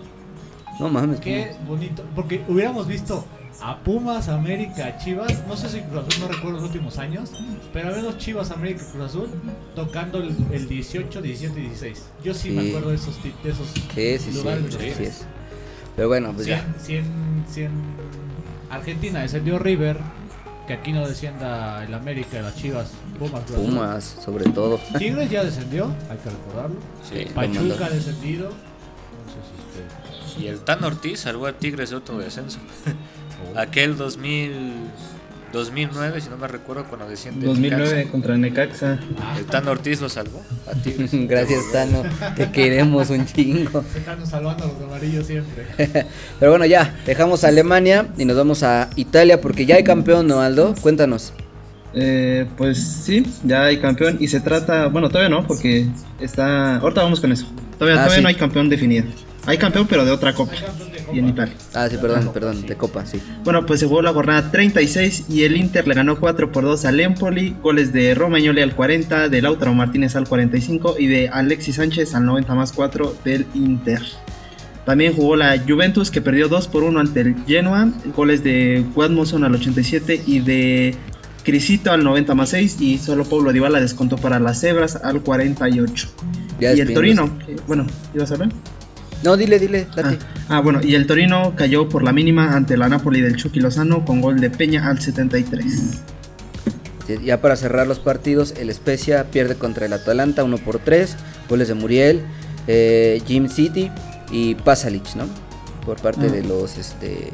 [0.80, 1.20] No mames.
[1.20, 2.04] Qué bonito.
[2.16, 3.26] Porque hubiéramos visto
[3.62, 5.46] a Pumas, América, a Chivas.
[5.48, 7.32] No sé si Cruz Azul, no recuerdo los últimos años.
[7.74, 9.30] Pero al menos Chivas, América y Cruz Azul
[9.76, 12.06] tocando el, el 18, 17 y 16.
[12.24, 12.70] Yo sí, me Sí.
[12.70, 14.64] acuerdo de esos, de esos Sí, sí, sí, lugares.
[14.70, 15.26] sí, sí es.
[16.00, 16.60] Pero bueno, pues si, ya.
[16.60, 17.72] en, si en- si en
[18.70, 19.98] Argentina descendió River,
[20.66, 23.56] que aquí no descienda el América, las Chivas, Pumas, Azul.
[23.58, 24.80] Pumas, sobre todo.
[24.98, 26.78] Tigres ya descendió, hay que recordarlo.
[27.04, 27.26] Sí.
[27.36, 28.46] Pachuca ha descendido.
[29.26, 32.60] Entonces, este, Y el Tan Ortiz salvó a Tigres de otro descenso.
[33.58, 34.72] Aquel 2000,
[35.52, 37.42] 2009, si no me recuerdo, cuando desciende.
[37.42, 39.00] el 2009 Necaxa, contra Necaxa.
[39.38, 41.10] El Tan Ortiz lo salvó a Tigres.
[41.28, 42.04] Gracias, Tano.
[42.36, 43.84] Te queremos un chingo.
[43.94, 45.66] se están salvando a los amarillos siempre.
[46.40, 50.42] Pero bueno, ya, dejamos Alemania y nos vamos a Italia porque ya hay campeón, ¿no,
[50.42, 50.76] Aldo?
[50.82, 51.34] Cuéntanos.
[51.94, 55.88] Eh, pues sí, ya hay campeón y se trata, bueno, todavía no, porque
[56.20, 57.48] está, ahorita vamos con eso.
[57.80, 58.22] Todavía, Ah, todavía sí.
[58.22, 59.08] no hay campeón definido.
[59.46, 60.52] Hay campeón, pero de otra copa.
[60.54, 61.30] Hay campeón de Y en.
[61.30, 61.54] Italia.
[61.74, 63.20] Ah, sí, perdón, perdón, de Copa, sí.
[63.44, 66.86] Bueno, pues se jugó la jornada 36 y el Inter le ganó 4 por 2
[66.86, 67.56] al Empoli.
[67.62, 72.26] Goles de Romagnoli al 40, de Lautaro Martínez al 45 y de Alexis Sánchez al
[72.26, 74.02] 90 más 4 del Inter.
[74.86, 77.90] También jugó la Juventus que perdió 2 por 1 ante el Genoa.
[78.16, 80.96] Goles de Guadmoson al 87 y de
[81.44, 86.08] Crisito al 90 más 6 y solo Pablo Dybala descontó para las Cebras al 48.
[86.60, 86.94] Ya y el.
[86.94, 88.50] Torino, que- bueno, ¿ibas a hablar?
[89.24, 90.18] No, dile, dile, date.
[90.48, 93.60] Ah, ah, bueno, y el Torino cayó por la mínima ante la Napoli del Chucky
[93.60, 95.66] Lozano con gol de Peña al 73.
[97.08, 101.16] Sí, Ya para cerrar los partidos, el Spezia pierde contra el Atalanta 1 por 3,
[101.50, 102.22] goles de Muriel,
[102.68, 103.92] eh, Jim City
[104.32, 105.26] y Pasalic, ¿no?
[105.86, 106.32] Por parte Ah.
[106.32, 107.32] de los este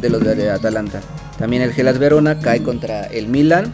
[0.00, 1.00] de los de Atalanta.
[1.38, 3.72] También el Gelas Verona cae contra el Milan,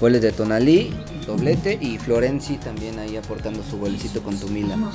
[0.00, 0.92] goles de Tonali,
[1.26, 4.88] doblete y Florenzi también ahí aportando su golecito con tu Milan.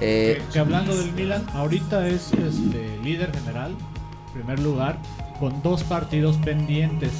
[0.00, 3.74] Eh, Que hablando del Milan, ahorita es este, líder general,
[4.32, 4.98] primer lugar,
[5.40, 7.12] con dos partidos pendientes.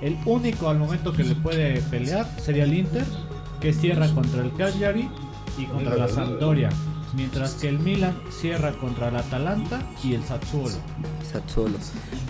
[0.00, 3.04] El único al momento que le puede pelear sería el Inter,
[3.60, 5.08] que cierra contra el Cagliari
[5.56, 6.70] y contra la Sampdoria.
[7.14, 10.74] Mientras que el Milan cierra contra el Atalanta y el Sassuolo.
[11.32, 11.78] Sassuolo.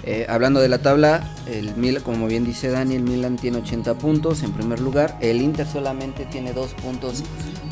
[0.05, 3.95] Eh, hablando de la tabla, el Milan, como bien dice Dani, el Milan tiene 80
[3.95, 5.19] puntos en primer lugar.
[5.21, 7.23] El Inter solamente tiene dos puntos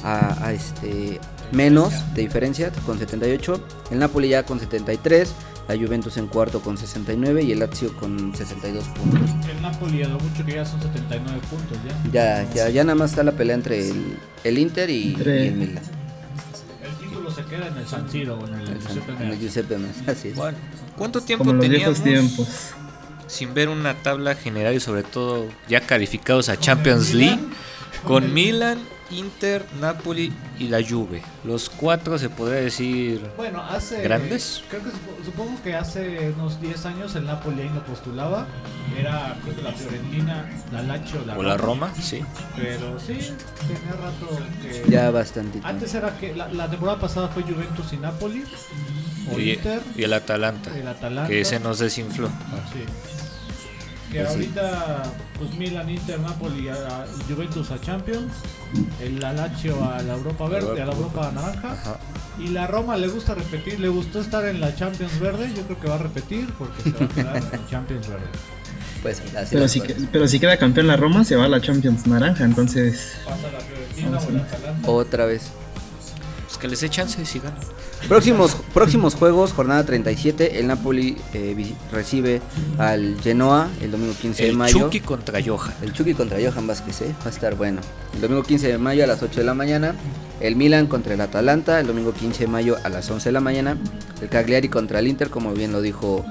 [0.03, 1.21] a, a este
[1.53, 3.61] menos de diferencia con 78.
[3.93, 5.33] El Napoli ya con 73.
[5.69, 9.21] La Juventus en cuarto con 69 y el Lazio con 62 puntos.
[9.51, 11.79] El Napoli a lo mucho que ya son 79 puntos
[12.13, 12.45] ya.
[12.45, 15.49] Ya, ya, ya nada más está la pelea entre el, el Inter y, Entre- y
[15.49, 15.83] el Milan.
[17.37, 19.41] Se queda en el San Siro o en el El, Giuseppe en el Meazza.
[19.43, 20.37] Giuseppe Meazza, así es.
[20.37, 20.57] Bueno,
[20.97, 22.49] ¿cuánto tiempo Como los teníamos tiempos.
[23.27, 27.39] sin ver una tabla general y sobre todo ya calificados a Champions League
[28.07, 28.79] con Milan,
[29.11, 31.23] Inter, Napoli y la Juve?
[31.45, 34.03] Los cuatro se podría decir Bueno, hace.
[34.03, 34.63] ¿Grandes?
[34.69, 38.47] Creo que supo- supongo que hace unos 10 años el Napoli ahí no postulaba.
[38.99, 42.21] Era creo que la Fiorentina, la Lazio, la o la Roma, sí.
[42.57, 43.15] Pero sí,
[43.67, 44.85] tenía rato que.
[44.91, 45.61] Ya bastante.
[45.65, 48.45] Antes era que la, la temporada pasada fue Juventus y Napoli.
[49.35, 51.29] O Y, Inter, y el Atalanta, el Atalanta.
[51.29, 52.29] que se nos desinfló.
[52.73, 52.85] Sí.
[54.17, 54.35] Que Pues sí.
[54.41, 55.03] ahorita,
[55.39, 58.33] pues Milan, Inter, Napoli, a, a Juventus a Champions,
[59.03, 61.99] el la Lazio a la Europa Verde, a la Europa Naranja, Ajá.
[62.39, 65.81] y la Roma le gusta repetir, le gustó estar en la Champions Verde, yo creo
[65.81, 68.25] que va a repetir porque se va a quedar en Champions Verde.
[69.03, 71.61] Pues así Pero si, que- pero si queda campeón la Roma, se va a la
[71.61, 73.13] Champions Naranja, entonces...
[73.25, 74.91] Pasa la Fiorentina o el Atalanta.
[74.91, 75.43] Otra vez.
[76.57, 77.61] Pues que les dé chance si ganan.
[78.09, 82.41] Próximos, próximos juegos, jornada 37, el Napoli eh, recibe
[82.79, 84.79] al Genoa el domingo 15 de El mayo.
[84.79, 85.75] Chucky contra Johan.
[85.83, 87.15] El Chucky contra Johan Vázquez, ¿eh?
[87.21, 87.83] va a estar bueno.
[88.15, 89.95] El domingo 15 de mayo a las 8 de la mañana.
[90.41, 93.41] El Milan contra el Atalanta, el domingo 15 de mayo a las 11 de la
[93.41, 93.77] mañana.
[94.23, 96.25] El Cagliari contra el Inter, como bien lo dijo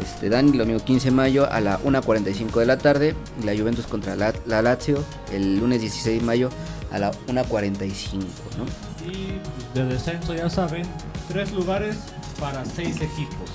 [0.00, 3.14] este Dani, el domingo 15 de mayo a la 1.45 de la tarde.
[3.40, 6.50] Y la Juventus contra la, la Lazio el lunes 16 de mayo
[6.90, 8.24] a la 1.45,
[8.58, 8.87] ¿no?
[9.10, 9.40] Y
[9.74, 10.82] de descenso ya saben,
[11.28, 11.96] tres lugares
[12.40, 13.50] para seis equipos.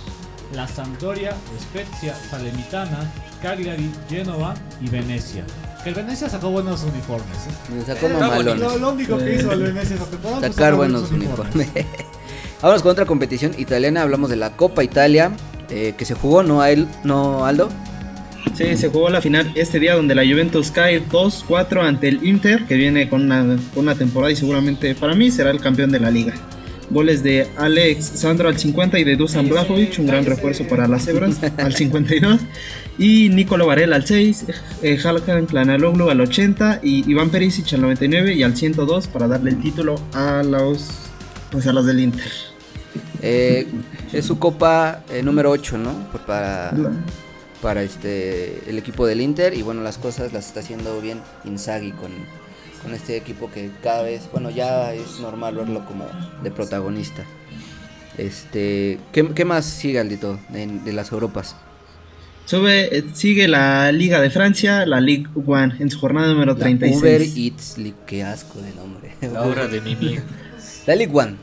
[0.54, 3.12] La Sampdoria, Spezia, Salernitana,
[3.42, 5.44] Cagliari, Genova y Venecia.
[5.84, 7.38] Que el Venecia sacó buenos uniformes.
[7.38, 7.84] ¿eh?
[7.86, 8.60] Sacó Era mamalones.
[8.60, 11.70] lo, lo único que hizo el Venecia esta temporada fue sacar buenos uniformes.
[12.62, 15.32] Vamos con otra competición italiana, hablamos de la Copa Italia,
[15.70, 17.70] eh, que se jugó, ¿no, a él, no Aldo?
[18.56, 22.66] Sí, se jugó la final este día donde la Juventus cae 2-4 ante el Inter,
[22.66, 26.00] que viene con una, con una temporada y seguramente para mí será el campeón de
[26.00, 26.34] la liga.
[26.92, 31.06] Goles de Alex Sandro al 50 y de Dusan Blajovic, un gran refuerzo para las
[31.06, 32.42] cebras, al 52.
[33.00, 34.46] Y Nicolo Varela al 6,
[34.84, 39.52] eh, Halkan Klanaloglu al 80 y Iván Perisic al 99 y al 102 para darle
[39.52, 40.90] el título a los,
[41.50, 42.32] pues a los del Inter.
[43.24, 43.66] Eh,
[44.12, 45.94] es su copa eh, número 8, ¿no?
[46.12, 46.72] Por- para,
[47.64, 51.92] para este el equipo del Inter y bueno las cosas las está haciendo bien Inzaghi
[51.94, 52.12] con,
[52.84, 56.06] con este equipo que cada vez bueno ya es normal verlo como
[56.44, 57.24] de protagonista
[58.18, 61.56] este qué, qué más sigue Aldito de, de las Europas
[62.52, 67.02] eh, sigue la Liga de Francia, la Ligue 1, en su jornada número 36.
[67.02, 69.16] Uber Eats League, qué asco de nombre.
[69.22, 70.20] La de Mimi.
[70.86, 71.38] La Ligue 1.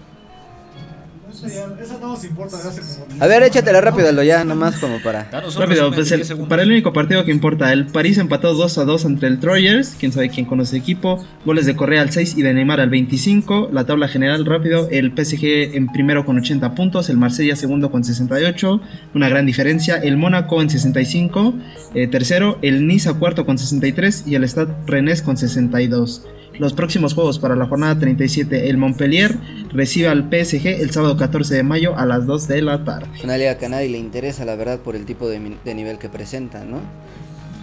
[3.19, 5.29] A ver, échatela rápido, ya, nomás como para.
[5.31, 6.13] Rápido, pues
[6.49, 7.73] para el único partido que importa.
[7.73, 11.25] El París empató 2 a 2 ante el Troyers, quién sabe quién conoce equipo.
[11.45, 13.71] Goles de Correa al 6 y de Neymar al 25.
[13.73, 14.89] La tabla general rápido.
[14.91, 17.09] El PSG en primero con 80 puntos.
[17.09, 18.81] El Marsella segundo con 68.
[19.15, 19.97] Una gran diferencia.
[19.97, 21.55] El Mónaco en 65.
[21.95, 22.59] Eh, tercero.
[22.63, 24.25] El Niza cuarto con 63.
[24.27, 26.27] Y el Stade Rennes con 62.
[26.61, 29.35] Los próximos juegos para la jornada 37, el Montpellier
[29.73, 33.09] recibe al PSG el sábado 14 de mayo a las 2 de la tarde.
[33.25, 35.41] Una liga que a nadie le interesa, la verdad, por el tipo de,
[35.75, 36.81] nivel que presentan, ¿no?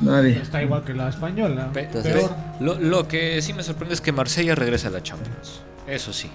[0.01, 0.37] Nadie.
[0.41, 1.69] Está igual que la española.
[1.71, 2.31] Pe- Entonces- Peor.
[2.59, 5.61] Lo, lo que sí me sorprende es que Marsella regresa a la Champions.
[5.87, 6.29] Eso sí.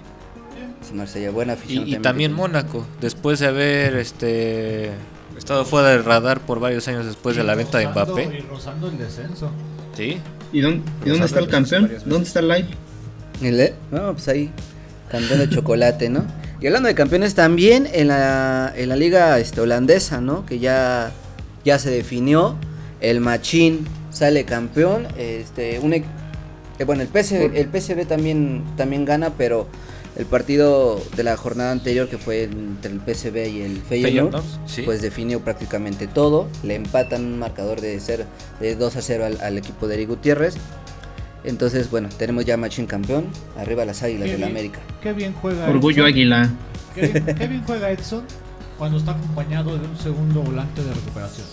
[0.82, 1.88] Sí, Marsella, buena Y, afición.
[1.88, 4.90] y también Mónaco, después de haber este
[5.36, 8.38] estado fuera del radar por varios años después de la venta de Mbappé.
[8.38, 9.50] Y rozando el descenso.
[9.96, 10.18] Sí.
[10.52, 11.90] ¿Y dónde, y dónde está el campeón?
[12.04, 12.68] ¿Dónde está el live?
[13.42, 13.72] ¿El?
[13.90, 14.50] No, pues ahí.
[15.10, 16.24] Campeón de chocolate, ¿no?
[16.60, 20.46] Y hablando de campeones también en la, en la liga este, holandesa, ¿no?
[20.46, 21.10] Que ya,
[21.64, 22.56] ya se definió.
[23.00, 25.08] El Machín sale campeón.
[25.18, 26.04] Este, un, eh,
[26.86, 29.66] bueno, el PSV, el PSV también, también gana, pero
[30.22, 34.44] el partido de la jornada anterior que fue entre el PSV y el Feyenoord, Feyenoord,
[34.66, 34.82] sí.
[34.82, 36.48] pues definió prácticamente todo.
[36.62, 38.26] Le empatan un marcador de, ser,
[38.60, 40.54] de 2 a 0 al, al equipo de Eric Gutiérrez.
[41.44, 43.26] Entonces, bueno, tenemos ya Machín campeón.
[43.58, 44.78] Arriba las águilas Qué de la América.
[45.02, 46.12] Qué bien juega Orgullo Edson.
[46.14, 46.50] águila.
[46.94, 48.22] Qué, bien- qué bien juega Edson
[48.78, 51.46] cuando está acompañado de un segundo volante de recuperación.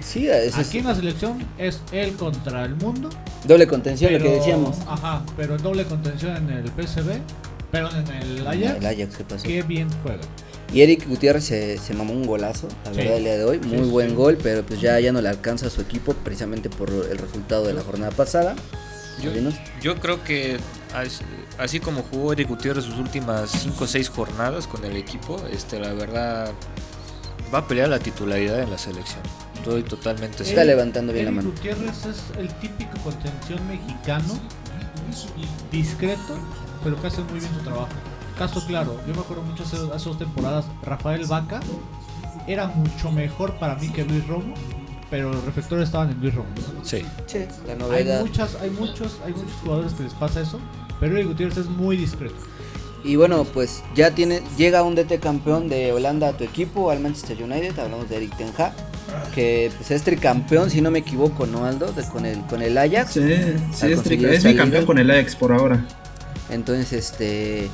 [0.00, 3.10] Sí, ese es Aquí en la selección es él contra el mundo.
[3.44, 4.78] doble contención, lo que decíamos.
[4.86, 7.20] Ajá, pero doble contención en el PSV.
[7.70, 8.76] Pero en el Ajax.
[8.78, 9.42] El Ajax, ¿qué pasó?
[9.46, 10.20] Qué bien juega.
[10.72, 12.98] Y Eric Gutiérrez se, se mamó un golazo, la Sí.
[12.98, 13.58] verdad, el día de hoy.
[13.60, 14.14] Muy sí, buen sí.
[14.14, 17.66] gol, pero pues ya, ya no le alcanza a su equipo precisamente por el resultado
[17.66, 18.54] de la jornada pasada.
[19.22, 19.32] Yo,
[19.82, 20.58] yo creo que
[20.94, 21.22] as-
[21.58, 25.80] así como jugó Eric Gutiérrez sus últimas 5 o 6 jornadas con el equipo, este
[25.80, 26.52] la verdad
[27.52, 29.20] va a pelear la titularidad en la selección.
[29.56, 30.66] Estoy totalmente Está seguro.
[30.66, 31.54] levantando bien la Eric mano.
[31.56, 34.38] Gutiérrez es el típico contención mexicano,
[35.72, 36.38] discreto,
[36.82, 37.88] pero que hace muy bien su trabajo.
[38.38, 41.60] Caso claro, yo me acuerdo mucho hace, hace dos temporadas, Rafael Vaca
[42.46, 44.54] era mucho mejor para mí que Luis Romo,
[45.10, 46.48] pero los reflectores estaban en Luis Romo.
[46.82, 47.04] Sí.
[47.26, 48.20] Sí, la Hay novedad.
[48.20, 50.60] muchas, hay muchos, hay muchos jugadores que les pasa eso,
[51.00, 52.36] pero Eric Gutiérrez es muy discreto.
[53.04, 56.98] Y bueno, pues ya tiene llega un DT campeón de Holanda a tu equipo, al
[57.00, 57.78] Manchester United.
[57.78, 58.72] Hablamos de Eric Ten Hag,
[59.34, 61.92] que pues, es tricampeón, si no me equivoco, ¿no, Aldo?
[61.92, 63.12] De- con, el, con el Ajax.
[63.12, 63.20] Sí,
[63.72, 64.86] sí, es, conseguir tri- es esta mi campeón liga.
[64.86, 65.86] con el Ajax por ahora.
[66.50, 67.68] Entonces, este.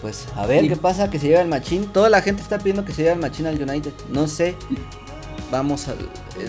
[0.00, 1.86] Pues a ver qué pasa, que se lleva el machín.
[1.92, 3.92] Toda la gente está pidiendo que se lleve el machín al United.
[4.10, 4.54] No sé.
[5.50, 5.92] Vamos a.
[5.92, 5.96] eh,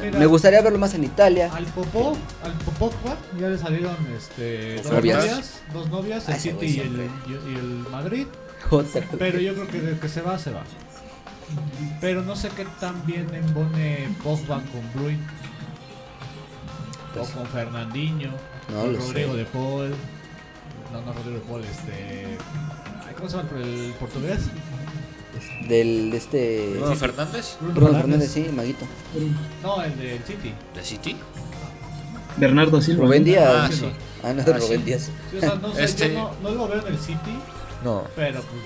[0.03, 0.19] Mira.
[0.19, 1.49] me gustaría verlo más en Italia.
[1.53, 5.17] Al Popó, al Popokva ya le salieron este, dos Novias.
[5.25, 8.27] novias, dos novias, el City y el, y, y el Madrid.
[8.69, 9.01] Otra.
[9.17, 10.63] Pero yo creo que de que se va, se va.
[12.01, 15.25] Pero no sé qué tan bien embone Pogba con Bruin.
[17.13, 18.31] Pues, o con Fernandinho.
[18.71, 19.37] no con lo Rodrigo sé.
[19.37, 19.95] de Paul.
[20.91, 22.37] No, no Rodrigo de Paul, este.
[23.07, 24.39] ay, ¿Cómo se llama el, el portugués?
[25.67, 26.73] Del este.
[26.79, 28.85] Bruno Fernández Bruno Fernández, sí, Maguito.
[29.63, 30.53] No, el del City.
[30.75, 31.15] de City.
[32.37, 33.05] Bernardo Silva.
[33.05, 33.25] Rubén ¿no?
[33.29, 33.53] Díaz.
[33.55, 33.91] Ah, sí.
[34.23, 34.85] Ah, no, Ah, Rubén sí.
[34.85, 35.09] Díaz.
[35.31, 37.37] Sí, o sea, no, sé, Este- yo no, no lo veo en el City,
[37.83, 38.03] No.
[38.15, 38.61] pero pues.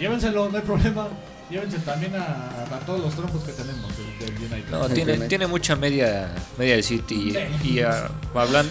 [0.00, 1.08] Llévenselo, no hay problema.
[1.48, 4.68] Llévense también a, a todos los trompos que tenemos del, del United.
[4.68, 6.28] No, tiene, tiene mucha media
[6.58, 8.68] media del City y, y, ah, hablan,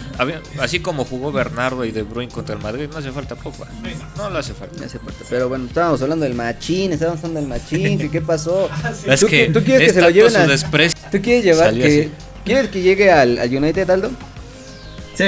[0.60, 3.68] así como jugó Bernardo y De Bruyne contra el Madrid, no hace falta Pogba.
[3.82, 4.06] Venga.
[4.18, 4.78] No le hace falta.
[4.78, 5.24] Me hace falta.
[5.30, 8.70] Pero bueno, estábamos hablando del machín, estábamos hablando del machín, que qué pasó.
[9.08, 11.00] Es ¿Tú, que tú quieres que se lo lleven desprecio.
[11.10, 12.12] ¿Tú quieres llevar que así.
[12.44, 14.12] quieres que llegue al, al United Aldo?
[15.16, 15.24] Sí,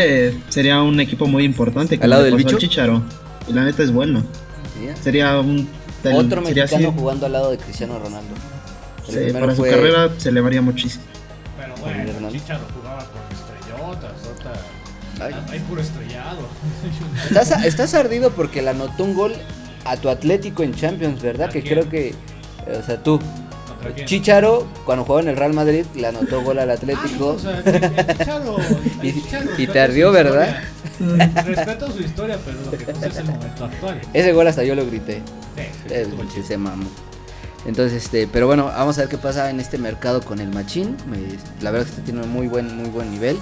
[0.49, 1.97] sería un equipo muy importante.
[2.01, 2.57] ¿Al lado del bicho?
[2.57, 3.01] Chicharo.
[3.47, 4.21] Y la neta es bueno.
[4.77, 5.69] Sí, Sería un.
[6.09, 6.99] Tel- Otro sería mexicano así.
[6.99, 8.33] jugando al lado de Cristiano Ronaldo.
[9.09, 11.03] El Sí, para su fue- carrera se elevaría muchísimo.
[11.57, 12.29] Pero bueno.
[12.31, 14.11] Chicharo jugaba con estrellotas,
[15.19, 15.53] ahorita Ay.
[15.53, 16.39] hay puro estrellado.
[17.29, 19.33] Estás, estás ardido porque le anotó un gol
[19.85, 21.47] a tu Atlético en Champions, ¿verdad?
[21.49, 21.73] ¿A Que quién?
[21.75, 22.13] creo que,
[22.79, 23.19] o sea, tú.
[24.05, 27.31] Chicharo, cuando jugaba en el Real Madrid, le anotó gol al Atlético.
[27.31, 28.57] Ah, o sea, el- el Chicharo-
[29.01, 30.57] el Y- Chicharo y respeto te ardió, su ¿verdad?
[31.45, 34.01] Respeto su historia, pero lo que no sé es el momento actual.
[34.13, 35.21] Ese gol hasta yo lo grité.
[35.55, 35.61] Sí,
[35.93, 36.45] Eh, estuvo sí, chido.
[36.47, 36.87] se mamó.
[37.65, 40.95] Entonces, este, pero bueno, vamos a ver qué pasa en este mercado con el Machín.
[41.61, 43.37] La verdad es que este tiene un muy buen, muy buen nivel.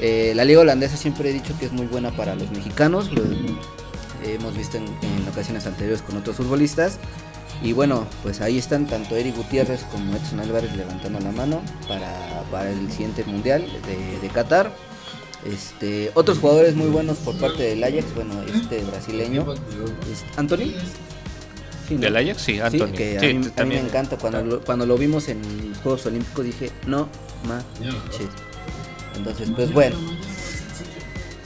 [0.00, 3.10] Eh, la liga holandesa siempre he dicho que es muy buena para los mexicanos.
[3.12, 3.22] Lo
[4.24, 6.98] hemos visto en, en ocasiones anteriores con otros futbolistas.
[7.62, 12.42] Y bueno, pues ahí están tanto Eric Gutiérrez como Edson Álvarez levantando la mano para,
[12.50, 14.70] para el siguiente mundial de, de Qatar.
[15.44, 19.46] Este, otros jugadores muy buenos por parte del Ajax, bueno, este brasileño,
[20.12, 20.72] es Anthony.
[21.88, 22.00] Sí, ¿no?
[22.00, 22.42] ¿Del Ajax?
[22.42, 22.92] Sí, Sí, Anthony.
[22.92, 23.82] que a, Sí, mí, a mí también.
[23.82, 24.16] me encanta.
[24.18, 25.40] Cuando lo, cuando lo vimos en
[25.70, 27.08] los Juegos Olímpicos dije, no
[27.46, 28.28] manches.
[29.16, 29.96] Entonces, pues bueno.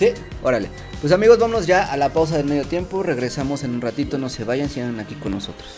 [0.01, 0.71] Sí, órale.
[1.03, 3.03] Pues amigos, vámonos ya a la pausa del medio tiempo.
[3.03, 5.69] Regresamos en un ratito, no se vayan, sigan aquí con nosotros.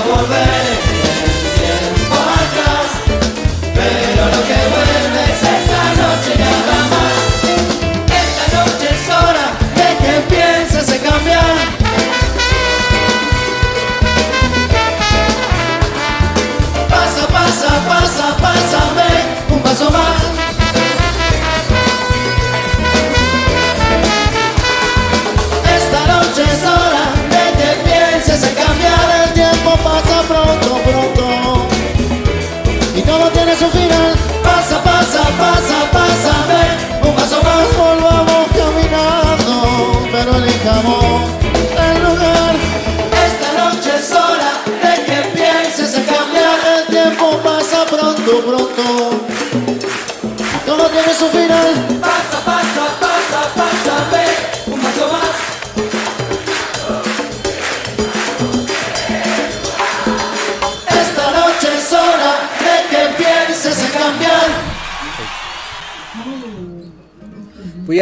[0.00, 0.59] Quisiera volver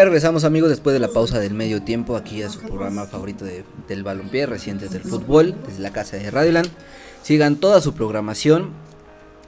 [0.04, 3.64] regresamos amigos después de la pausa del medio tiempo aquí a su programa favorito de-
[3.88, 6.68] del balompié, recientes del fútbol, desde la casa de Radioland.
[7.22, 8.70] Sigan toda su programación.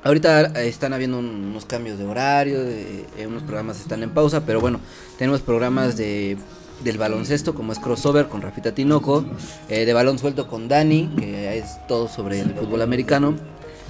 [0.03, 4.61] Ahorita están habiendo un- unos cambios de horario, eh, unos programas están en pausa, pero
[4.61, 4.81] bueno,
[5.19, 6.37] tenemos programas de
[6.83, 9.23] del baloncesto como es crossover con Rafita Tinoco,
[9.69, 13.35] eh, de balón suelto con Dani, que es todo sobre el fútbol americano.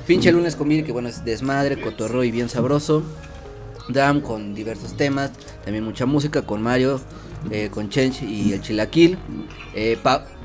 [0.08, 3.04] Pinche lunes con que bueno, es desmadre, cotorro y bien sabroso.
[3.88, 5.30] Dam con diversos temas,
[5.64, 7.00] también mucha música con Mario,
[7.50, 9.18] eh, con Chench y el Chilaquil.
[9.74, 9.98] Eh,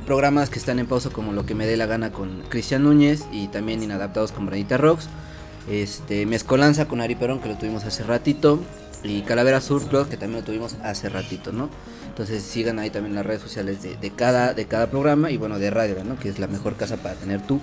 [0.05, 3.25] programas que están en pausa como Lo que me dé la gana con Cristian Núñez
[3.31, 5.09] y también Inadaptados con Branita Rocks.
[5.69, 8.59] Este, Mezcolanza con Ari Perón que lo tuvimos hace ratito.
[9.03, 11.69] Y Calavera Surf Club que también lo tuvimos hace ratito, ¿no?
[12.07, 15.59] Entonces sigan ahí también las redes sociales de, de cada, de cada programa y bueno,
[15.59, 16.17] de radio, ¿no?
[16.17, 17.61] Que es la mejor casa para tener tu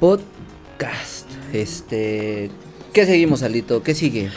[0.00, 1.26] podcast.
[1.52, 2.50] Este,
[2.92, 3.82] ¿qué seguimos, Alito?
[3.82, 4.30] ¿Qué sigue?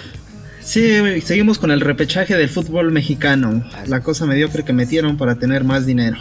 [0.69, 3.63] Sí, seguimos con el repechaje del fútbol mexicano.
[3.87, 6.17] La cosa mediocre que metieron para tener más dinero.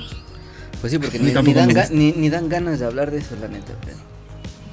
[0.80, 1.88] Pues sí, porque ni, ni dan, me ga- gusta.
[1.94, 3.74] ni- ni dan ganas de hablar de eso, la neta.
[3.84, 3.98] pero-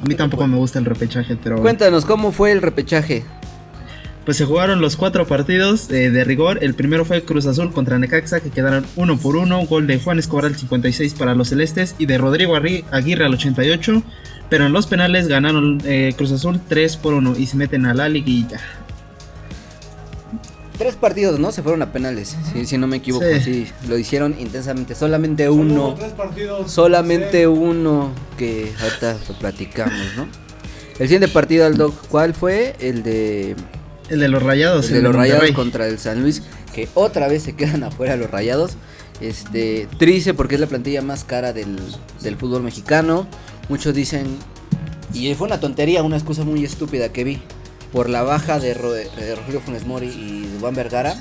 [0.02, 3.26] A mí tampoco me gusta el repechaje, pero Cuéntanos, ¿cómo fue el repechaje?
[4.24, 6.60] pues se jugaron los cuatro partidos eh, de rigor.
[6.64, 9.66] El primero fue Cruz Azul contra Necaxa, que quedaron uno por uno.
[9.66, 14.04] Gol de Juan Escobar al 56 para los celestes y de Rodrigo Aguirre al 88.
[14.50, 17.94] Pero en los penales ganaron eh, Cruz Azul 3 por 1 y se meten a
[17.94, 18.60] la liguilla.
[20.78, 21.52] Tres partidos, ¿no?
[21.52, 23.26] Se fueron a penales, si, si no me equivoco.
[23.40, 23.66] Sí.
[23.66, 23.68] Sí.
[23.88, 24.94] lo hicieron intensamente.
[24.96, 25.94] Solamente Solo uno.
[25.98, 26.72] tres partidos.
[26.72, 27.46] Solamente Sí.
[27.46, 30.28] uno que ahorita lo platicamos, ¿no?
[31.00, 32.76] El siguiente partido, Aldo, ¿cuál fue?
[32.80, 33.56] El de,
[34.10, 34.86] El de los Rayados.
[34.88, 36.42] el de el los Rayados contra el San Luis,
[36.74, 38.74] que otra vez se quedan afuera los Rayados.
[39.22, 41.78] Este, triste porque es la plantilla más cara del,
[42.22, 43.28] del fútbol mexicano.
[43.70, 44.26] Muchos dicen,
[45.14, 47.42] y fue una tontería, una excusa muy estúpida que vi,
[47.96, 51.16] por la baja de, Ro- Funes Mori y Juan Vergara.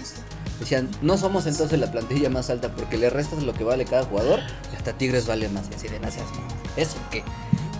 [0.58, 4.04] Decían, no somos entonces la plantilla más alta porque le restas lo que vale cada
[4.04, 4.40] jugador
[4.72, 5.68] y hasta Tigres vale más.
[5.70, 6.00] Y así de.
[6.76, 7.22] ¿Eso qué?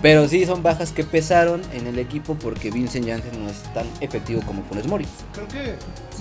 [0.01, 3.87] Pero sí son bajas que pesaron en el equipo porque Vincent Janssen no es tan
[4.01, 5.07] efectivo como Funes Mori.
[5.33, 5.75] Creo que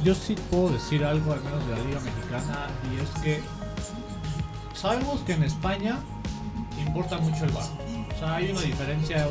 [0.04, 3.40] yo sí puedo decir algo, al menos de la Liga Mexicana, y es que
[4.74, 6.00] sabemos que en España
[6.84, 7.66] importa mucho el bar.
[8.16, 9.28] O sea, hay una diferencia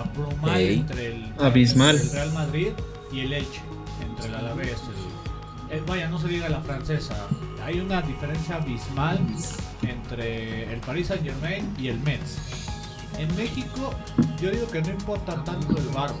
[0.00, 0.78] abrumal Ey.
[0.80, 1.96] entre el, Abismal.
[1.96, 2.68] el Real Madrid
[3.12, 3.60] y el Elche,
[4.02, 4.76] entre el Alavés.
[5.70, 7.26] el- el- vaya, no se diga la francesa.
[7.64, 9.18] Hay una diferencia abismal
[9.82, 12.38] entre el Paris Saint Germain y el Metz.
[13.18, 13.94] En México,
[14.40, 16.12] yo digo que no importa tanto el bar.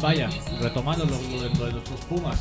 [0.00, 0.28] Vaya,
[0.60, 2.40] retomando lo, lo de, lo de nuestros Pumas.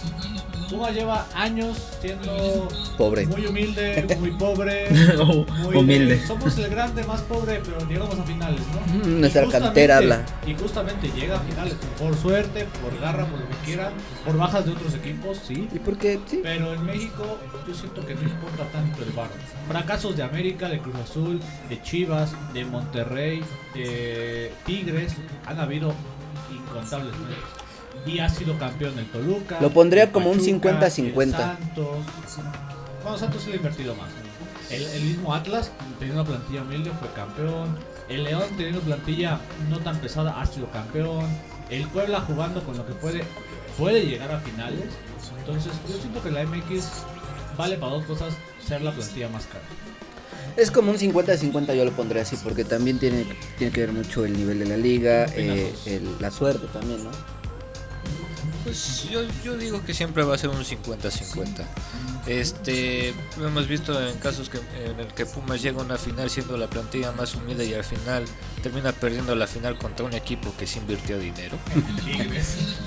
[0.70, 3.26] Pumas lleva años siendo Pobre.
[3.26, 4.88] muy humilde, muy pobre,
[5.64, 6.26] muy Humilde.
[6.28, 8.99] Somos el grande más pobre, pero llegamos a finales, ¿no?
[9.07, 10.26] Mm, nuestra cantera habla.
[10.45, 13.91] Y justamente llega a finales, por suerte, por garra, por lo que quiera,
[14.24, 15.68] por bajas de otros equipos, sí.
[15.74, 16.20] ¿Y por qué?
[16.28, 16.39] Sí.
[16.43, 19.30] Pero en México yo siento que no importa tanto el bar.
[19.68, 23.41] Fracasos de América, de Cruz Azul, de Chivas, de Monterrey,
[23.74, 25.16] de Tigres,
[25.47, 25.93] han habido
[26.51, 27.38] incontables veces.
[28.05, 29.59] Y ha sido campeón el Toluca.
[29.59, 31.21] Lo pondría como un Pachuca, 50-50.
[31.21, 31.97] el Santos.
[33.03, 34.09] Bueno, Santos sí le ha invertido más.
[34.69, 37.77] El, el mismo Atlas, teniendo una plantilla humilde, fue campeón.
[38.07, 41.25] El León, teniendo plantilla no tan pesada, ha sido campeón.
[41.69, 43.23] El Puebla, jugando con lo que puede,
[43.77, 44.86] puede llegar a finales.
[45.39, 46.88] Entonces, yo siento que la MX
[47.57, 48.34] vale para dos cosas:
[48.65, 49.65] ser la plantilla más cara.
[50.60, 53.26] Es como un 50-50 yo lo pondré así porque también tiene,
[53.57, 57.12] tiene que ver mucho el nivel de la liga, eh, el- la suerte también, ¿no?
[58.64, 61.66] Pues yo, yo digo que siempre va a ser un 50-50.
[62.28, 66.30] Este, lo hemos visto en casos que, en el que Pumas llega a una final
[66.30, 68.26] siendo la plantilla más humilde y al final
[68.62, 71.57] termina perdiendo la final contra un equipo que se invirtió dinero.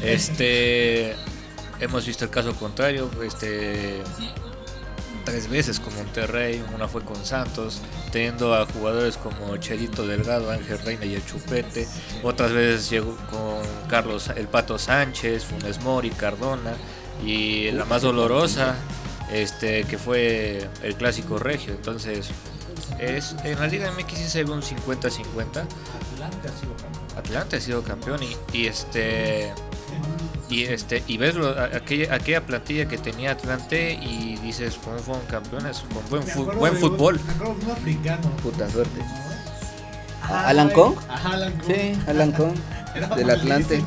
[0.02, 1.14] Este,
[1.80, 4.02] hemos visto el caso contrario, este,
[5.24, 10.78] tres veces con Monterrey, una fue con Santos, teniendo a jugadores como Chelito Delgado, Ángel
[10.80, 11.86] Reina y el Chupete,
[12.22, 16.74] otras veces llegó con Carlos el Pato Sánchez, Funes Mori, Cardona
[17.24, 18.76] y la más dolorosa,
[19.32, 21.72] este que fue el clásico regio.
[21.72, 22.28] Entonces,
[22.98, 25.64] es en la Liga MX sí se ve un 50-50.
[26.22, 27.16] Atlante ha sido campeón.
[27.16, 29.52] Atlante ha sido campeón y, y este
[30.52, 35.24] y este y ves lo- aquella, aquella plantilla que tenía Atlante y dices cómo fueron
[35.26, 38.30] campeones con buen, fu- buen de fútbol Un, me acuerdo de un africano.
[38.42, 39.00] Puta suerte.
[40.22, 40.76] Ah, ¿Alan güey.
[40.76, 40.94] Kong?
[41.08, 41.66] Ajá, Alan Kong.
[41.74, 42.54] Sí, Alan Kong,
[43.16, 43.82] del Atlante.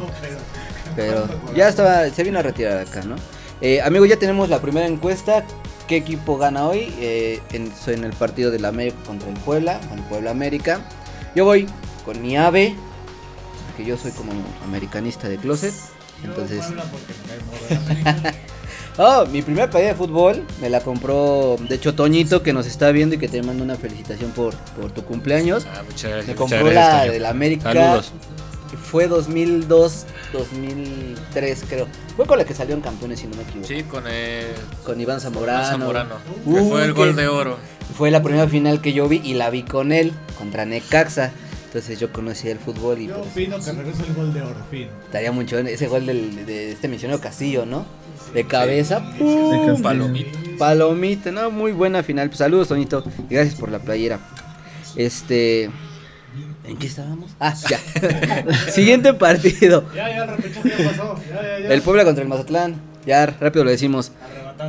[0.96, 3.16] pero- Pero ya estaba, se vino a retirar acá, ¿no?
[3.62, 5.44] Eh, amigo, ya tenemos la primera encuesta.
[5.88, 6.94] ¿Qué equipo gana hoy?
[7.00, 10.80] Eh, en, en el partido del América contra el Puebla, el Puebla América.
[11.36, 11.68] Yo voy
[12.06, 12.76] con mi ave,
[13.68, 14.32] porque yo soy como
[14.64, 15.74] americanista de closet.
[16.24, 16.64] Entonces,
[18.98, 22.92] oh, mi primera partida de fútbol me la compró, de hecho, Toñito, que nos está
[22.92, 25.66] viendo y que te manda una felicitación por, por tu cumpleaños.
[25.72, 27.12] Ah, muchas gracias, Me compró gracias, la Toño.
[27.12, 27.74] del América.
[27.74, 28.12] Saludos.
[28.72, 31.88] que Fue 2002, 2003 creo.
[32.16, 33.68] Fue con la que salió en campeones si no me equivoco.
[33.68, 34.46] Sí, con el
[34.86, 35.60] Con Iván Zamorano.
[35.60, 37.58] Iván Zamorano, Uh, que fue el que- gol de oro.
[37.96, 41.32] Fue la primera final que yo vi y la vi con él contra Necaxa.
[41.76, 44.56] Entonces yo conocía el fútbol y Yo pues, opino que regresa el gol de oro,
[44.72, 44.88] fin.
[45.08, 47.86] estaría mucho ese gol del, de este misionero Castillo, ¿no?
[48.34, 49.82] De cabeza, ¡pum!
[49.82, 50.40] Palomita.
[50.58, 52.30] palomita, no, muy buena final.
[52.30, 54.22] Pues, saludos, Toñito, y gracias por la playera.
[54.96, 55.66] Este,
[56.64, 57.32] ¿en qué estábamos?
[57.42, 57.78] Ah, ya.
[58.72, 59.84] Siguiente partido.
[59.94, 61.20] Ya, ya, el pasó.
[61.30, 61.74] Ya, ya, ya.
[61.74, 62.80] El Puebla contra el Mazatlán.
[63.06, 64.14] Ya rápido lo decimos.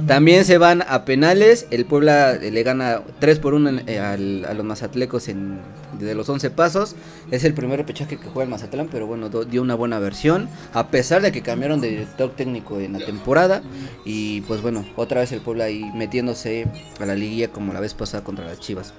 [0.06, 1.66] También se van a penales.
[1.70, 4.16] El Puebla eh, le gana 3 por 1 en- eh, a
[4.54, 5.58] los mazatlecos en,
[6.00, 6.96] de los 11 pasos.
[7.30, 10.48] Es el primer repechaje que juega el Mazatlán, pero bueno, dio una buena versión.
[10.72, 13.62] A pesar de que cambiaron de director técnico en la temporada.
[14.04, 16.66] Y pues bueno, otra vez el Puebla ahí metiéndose
[17.00, 18.92] a la liguilla como la vez pasada contra las Chivas.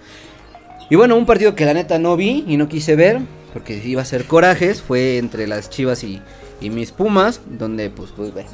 [0.90, 3.20] Y bueno, un partido que la neta no vi y no quise ver,
[3.52, 6.22] porque iba a ser corajes, fue entre las Chivas y,
[6.62, 8.50] y mis Pumas, donde pues, pues bueno,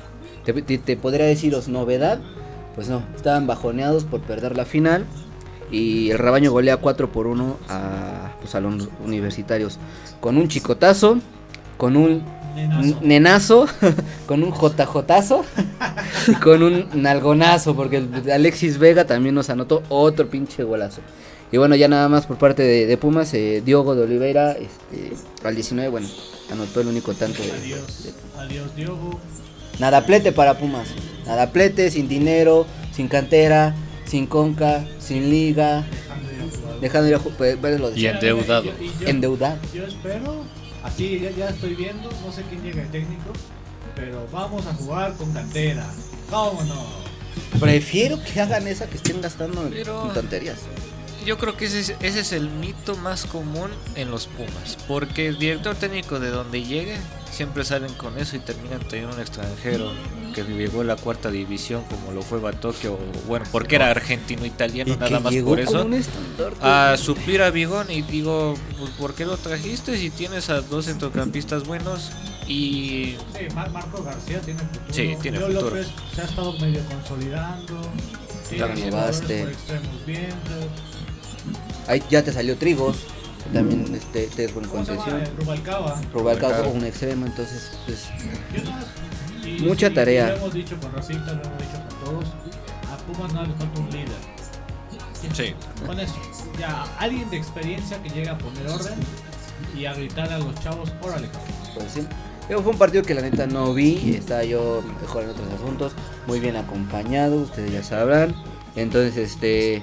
[0.46, 2.20] te, te- te podría deciros novedad,
[2.76, 5.06] pues no, estaban bajoneados por perder la final
[5.72, 9.80] y el rebaño golea 4 por 1 a, pues, a los universitarios,
[10.20, 11.20] con un chicotazo,
[11.78, 12.24] con un
[13.02, 13.66] Nenazo.
[14.28, 15.44] con un JJazo
[16.28, 21.02] y con un nalgonazo, porque el Alexis Vega también nos anotó otro pinche golazo.
[21.52, 25.14] Y bueno, ya nada más por parte de, de Pumas, eh, Diogo de Oliveira, este,
[25.44, 26.08] al 19, bueno,
[26.52, 28.04] anotó el único tanto de, Adiós.
[28.04, 29.20] de- Adiós, Diogo.
[29.80, 30.88] Nada plete para Pumas.
[31.26, 35.84] Nada plete, sin dinero, sin cantera, sin conca, sin liga,
[36.82, 37.38] Dejando ir a jugar.
[37.38, 38.65] pues, Y endeudado.
[38.80, 39.57] Y yo- endeudado.
[39.74, 40.43] Yo espero,
[40.84, 43.32] así ya, ya estoy viendo, no sé quién llega el técnico,
[43.95, 45.89] pero vamos a jugar con cantera.
[46.30, 46.86] ¿Cómo no?
[47.59, 50.57] Prefiero que hagan esa que estén gastando Pero- en tonterías.
[51.26, 54.78] yo creo que ese es, ese es el mito más común en los Pumas.
[54.88, 56.97] Porque el director técnico de donde llegue
[57.34, 59.91] siempre salen con eso y terminan teniendo un extranjero
[60.34, 64.93] que llegó a la cuarta división como lo fue Batoque o bueno, porque era argentino-italiano
[64.93, 65.86] Y nada más por eso.
[66.61, 70.86] A suplir a Bigón y digo, pues, ¿por qué lo trajiste si tienes a dos
[70.86, 72.11] centrocampistas buenos?
[72.47, 74.86] Y Sí, Mar- Marco García tiene futuro.
[74.93, 75.69] Sí, tiene Leo futuro.
[75.75, 77.81] López se ha estado medio consolidando.
[78.49, 78.57] Sí,
[78.91, 79.39] Baste.
[79.39, 80.34] por extremos bien.
[81.88, 82.97] Ahí ya te salió Trigos,
[83.52, 85.06] también este, te es buena ¿Cómo se llama?
[85.06, 85.38] concesión.
[85.38, 86.02] Rubalcaba.
[86.14, 86.68] Rubalcaba Rubalcaba.
[86.78, 88.08] un extremo, entonces pues
[89.62, 90.30] Mucha tarea.
[90.30, 92.26] Lo hemos dicho con Racita, lo hemos dicho con todos.
[92.91, 95.34] A Pumas no le falta un líder.
[95.34, 95.54] sí,
[95.86, 96.16] Con eso,
[96.60, 98.94] ya alguien de experiencia que llegue a poner orden
[99.78, 101.52] y a gritar a los chavos, órale, cabrón.
[101.76, 102.08] pues sí.
[102.48, 105.94] Fue un partido que la neta no vi, estaba yo mejor en otros asuntos,
[106.28, 108.36] muy bien acompañado, ustedes ya sabrán.
[108.76, 109.82] Entonces, este,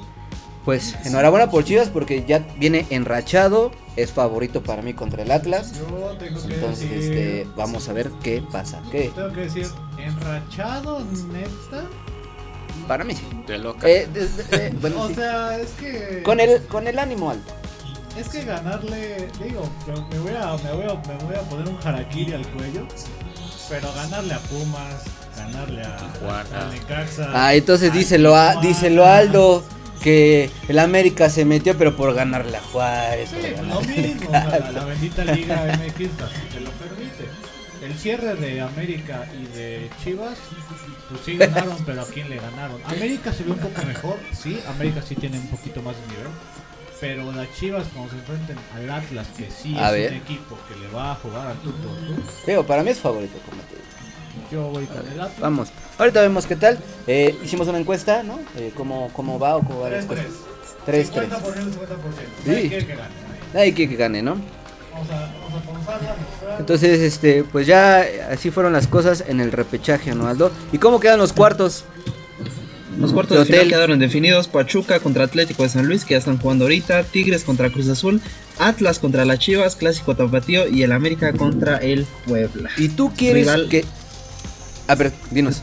[0.64, 5.72] pues enhorabuena por Chivas porque ya viene enrachado, es favorito para mí contra el Atlas.
[5.78, 5.84] Yo
[6.18, 7.12] tengo que Entonces, decir.
[7.12, 8.82] este, vamos a ver qué pasa.
[8.90, 9.10] ¿Qué?
[9.14, 9.66] Tengo que decir,
[9.98, 11.00] enrachado,
[11.32, 11.84] neta.
[12.86, 13.22] Para mí sí.
[13.46, 13.88] de loca.
[13.88, 14.08] Eh,
[14.52, 15.14] eh, bueno, o sí.
[15.14, 16.22] sea, es que.
[16.24, 17.52] Con el, con el ánimo alto.
[18.18, 19.28] Es que ganarle.
[19.42, 22.86] Digo, me- voy, a, me, voy a, me voy a poner un harakiri al cuello.
[23.68, 25.04] Pero ganarle a Pumas,
[25.36, 25.96] ganarle a.
[25.96, 26.66] Tijuana.
[26.66, 29.64] a Necaxa, Ah, entonces díselo, a, díselo a Aldo
[30.02, 33.30] que el América se metió pero por ganarle a Juárez.
[33.30, 33.36] Sí,
[33.68, 37.28] lo mismo, la, la bendita Liga MX te lo permite.
[37.82, 40.36] El cierre de América y de Chivas,
[41.08, 42.80] pues sí ganaron, pero ¿a quién le ganaron?
[42.84, 46.26] América se ve un poco mejor, sí, América sí tiene un poquito más de nivel.
[47.00, 50.10] Pero las Chivas cuando se enfrenten al Atlas, que sí A es ver.
[50.12, 51.72] un equipo que le va a jugar al tú,
[52.46, 53.86] Digo, para mí es favorito, como te digo.
[54.52, 55.40] yo voy con el Atlas.
[55.40, 55.68] Vamos.
[56.00, 56.78] Ahorita vemos qué tal.
[57.06, 58.40] Eh, hicimos una encuesta, ¿no?
[58.56, 60.02] Eh, ¿cómo, ¿Cómo va o cómo va la 3-3.
[60.02, 60.26] encuesta?
[60.86, 61.10] 3-3.
[61.12, 61.70] 50%, 50%.
[62.42, 62.50] Sí.
[62.50, 63.08] Nadie quiere que gane.
[63.52, 63.74] nadie.
[63.74, 64.36] Quiere que gane, ¿no?
[64.92, 66.16] Vamos a, vamos a pausarla.
[66.58, 70.50] Entonces, este, pues ya eh, así fueron las cosas en el repechaje, ¿no, Aldo?
[70.72, 71.84] ¿Y cómo quedan los cuartos?
[72.98, 76.18] Los cuartos De de final quedaron definidos: Pachuca contra Atlético de San Luis, que ya
[76.18, 78.20] están jugando ahorita, Tigres contra Cruz Azul,
[78.58, 82.70] Atlas contra las Chivas, Clásico Tapatío y el América contra el Puebla.
[82.78, 83.68] ¿Y tú quieres Rival.
[83.68, 83.84] que...
[84.88, 85.62] A ver, dinos.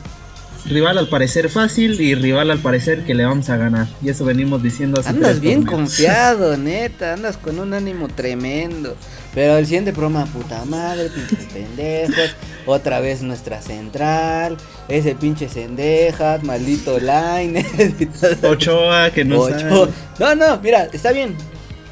[0.69, 3.87] Rival al parecer fácil y rival al parecer que le vamos a ganar.
[4.03, 5.89] Y eso venimos diciendo hace Andas bien torneos.
[5.89, 8.95] confiado, neta, andas con un ánimo tremendo.
[9.33, 14.57] Pero el siguiente programa, puta madre, pinches pendejos, otra vez nuestra central,
[14.89, 17.65] ese pinche Sendejas, maldito Line.
[18.43, 19.59] Ochoa, que no Ocho.
[19.59, 19.91] sale.
[20.19, 21.35] No, no, mira, está bien.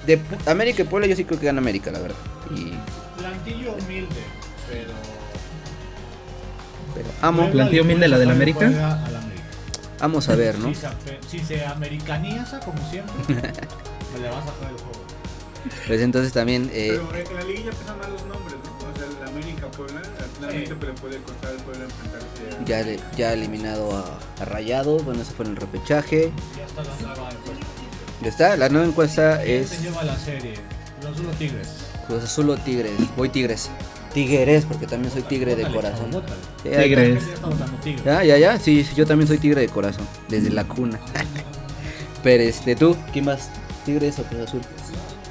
[0.08, 2.18] De América y Puebla yo sí creo que gana América, la verdad.
[2.56, 2.74] Y,
[7.22, 8.66] amo, Puebla ¿Plantillo le humilde la del América?
[8.68, 9.16] el al
[10.00, 10.68] vamos a ver, ¿no?
[10.70, 10.88] Si se,
[11.30, 15.06] si se americaniza, como siempre, me le va a sacar el juego.
[15.88, 16.70] Pues entonces también...
[16.74, 18.88] eh, Pero en la liguilla pesan más los nombres, ¿no?
[18.88, 20.02] O sea, el América Puebla,
[20.36, 20.78] finalmente Sí.
[20.80, 22.66] pero puede costar al Puebla enfrentarse a...
[22.66, 26.32] ya, le- ya eliminado a, a Rayados, bueno, eso fue en el repechaje.
[26.56, 27.66] Ya está la nueva encuesta.
[28.22, 30.54] Ya está, la nueva encuesta ¿Quién es se lleva la serie?
[31.02, 31.68] Los Uno Tigres.
[32.08, 32.92] Cruz Azul o Tigres.
[33.18, 33.70] Voy Tigres.
[34.16, 36.10] Tigres, porque también soy tigre de corazón.
[36.64, 37.22] Tigres.
[38.06, 38.24] Ya.
[38.24, 41.02] Ya, ya, sí, sí, yo también soy tigre de corazón, desde la cuna.
[42.24, 43.50] Pero este, tú, ¿quién más?
[43.84, 44.62] ¿Tigres o Cruz Azul?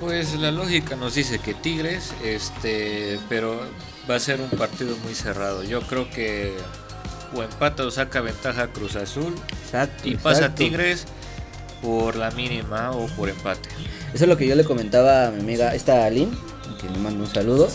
[0.01, 3.59] Pues la lógica nos dice que Tigres, este, pero
[4.09, 5.65] va a ser un partido muy cerrado.
[5.65, 6.53] Yo creo que
[7.35, 10.07] o empata o saca ventaja Cruz Azul Exacto.
[10.07, 10.57] y pasa exacto.
[10.57, 11.07] Tigres
[11.81, 13.71] por la mínima o por empate.
[14.13, 16.33] Eso es lo que yo le comentaba a mi amiga, esta Aline,
[16.81, 17.69] que le mando un saludo,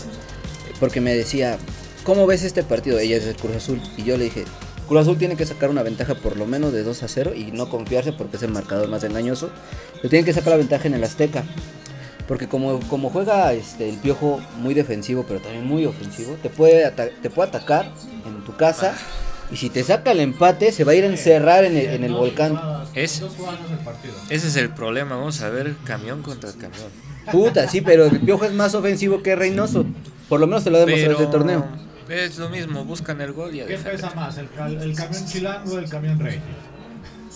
[0.80, 1.58] porque me decía,
[2.04, 2.98] ¿cómo ves este partido?
[2.98, 3.80] Ella es del Cruz Azul.
[3.96, 4.44] Y yo le dije,
[4.88, 7.52] Cruz Azul tiene que sacar una ventaja por lo menos de 2 a 0 y
[7.52, 9.50] no confiarse porque es el marcador más engañoso.
[9.96, 11.44] Pero tienen que sacar la ventaja en el Azteca.
[12.26, 16.90] Porque como, como juega este, el piojo muy defensivo, pero también muy ofensivo, te puede,
[16.90, 17.92] te puede atacar
[18.26, 18.94] en tu casa.
[19.52, 22.04] Y si te saca el empate, se va a ir a encerrar en el, en
[22.04, 22.58] el volcán.
[22.94, 23.20] Es-.
[24.28, 26.88] Ese es el problema, vamos a ver camión contra camión.
[27.32, 29.84] Puta, sí, pero el piojo es más ofensivo que Reynoso.
[30.30, 31.66] Por lo menos te lo ha demostrado Pero este torneo.
[32.08, 34.38] es lo mismo, buscan el gol y a ¿Qué pesa más?
[34.38, 36.40] ¿El, cal- el camión chilango o el camión regio?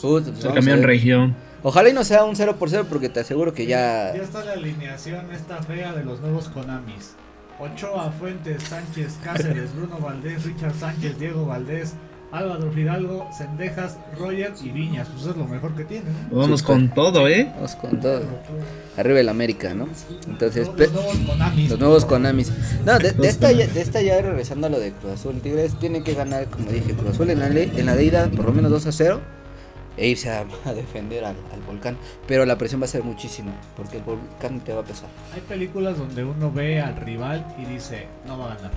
[0.00, 1.36] Pues El a camión región.
[1.62, 4.22] Ojalá y no sea un 0 por 0 porque te aseguro que Ya ya.
[4.22, 7.14] está la alineación esta fea de los nuevos Konamis.
[7.58, 11.94] Ochoa, Fuentes, Sánchez, Cáceres, Bruno Valdés, Richard Sánchez, Diego Valdés,
[12.36, 15.08] Álvaro Fidalgo, Sendejas, Roger y Viñas.
[15.08, 16.12] Pues es lo mejor que tienen.
[16.30, 17.50] Vamos con todo, ¿eh?
[17.54, 18.22] Vamos con todo.
[18.96, 19.88] Arriba el América, ¿no?
[20.28, 21.70] Entonces, Los nuevos Konamis.
[21.70, 22.52] los nuevos Konamis.
[22.84, 25.40] No, de, de esta ya, de esta ya regresando a lo de Cruz Azul.
[25.40, 28.28] Tigres tiene que ganar, como dije, Cruz Azul en la, le- en la de ida
[28.28, 29.20] por lo menos 2 a 0.
[29.96, 31.96] e irse a, a defender al, al volcán.
[32.26, 35.08] Pero la presión va a ser muchísima, porque el volcán te va a pesar.
[35.34, 38.72] Hay películas donde uno ve al rival y dice, no va a ganar.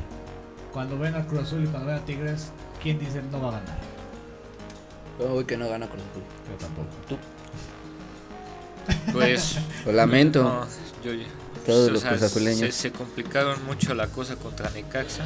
[0.72, 2.52] Cuando ven a Cruz Azul y cuando ven a Tigres,
[2.88, 3.78] ¿quién dice no va a ganar?
[5.20, 6.24] Uy, que no gana Cruz Azul.
[6.50, 6.88] Yo tampoco.
[7.10, 7.18] Tú.
[9.12, 10.44] Pues Lo lamento.
[10.44, 10.66] no,
[11.04, 11.12] yo,
[11.66, 12.60] Todos los sea, cruzazuleños.
[12.60, 15.26] Se, se complicaron mucho la cosa contra Necaxa.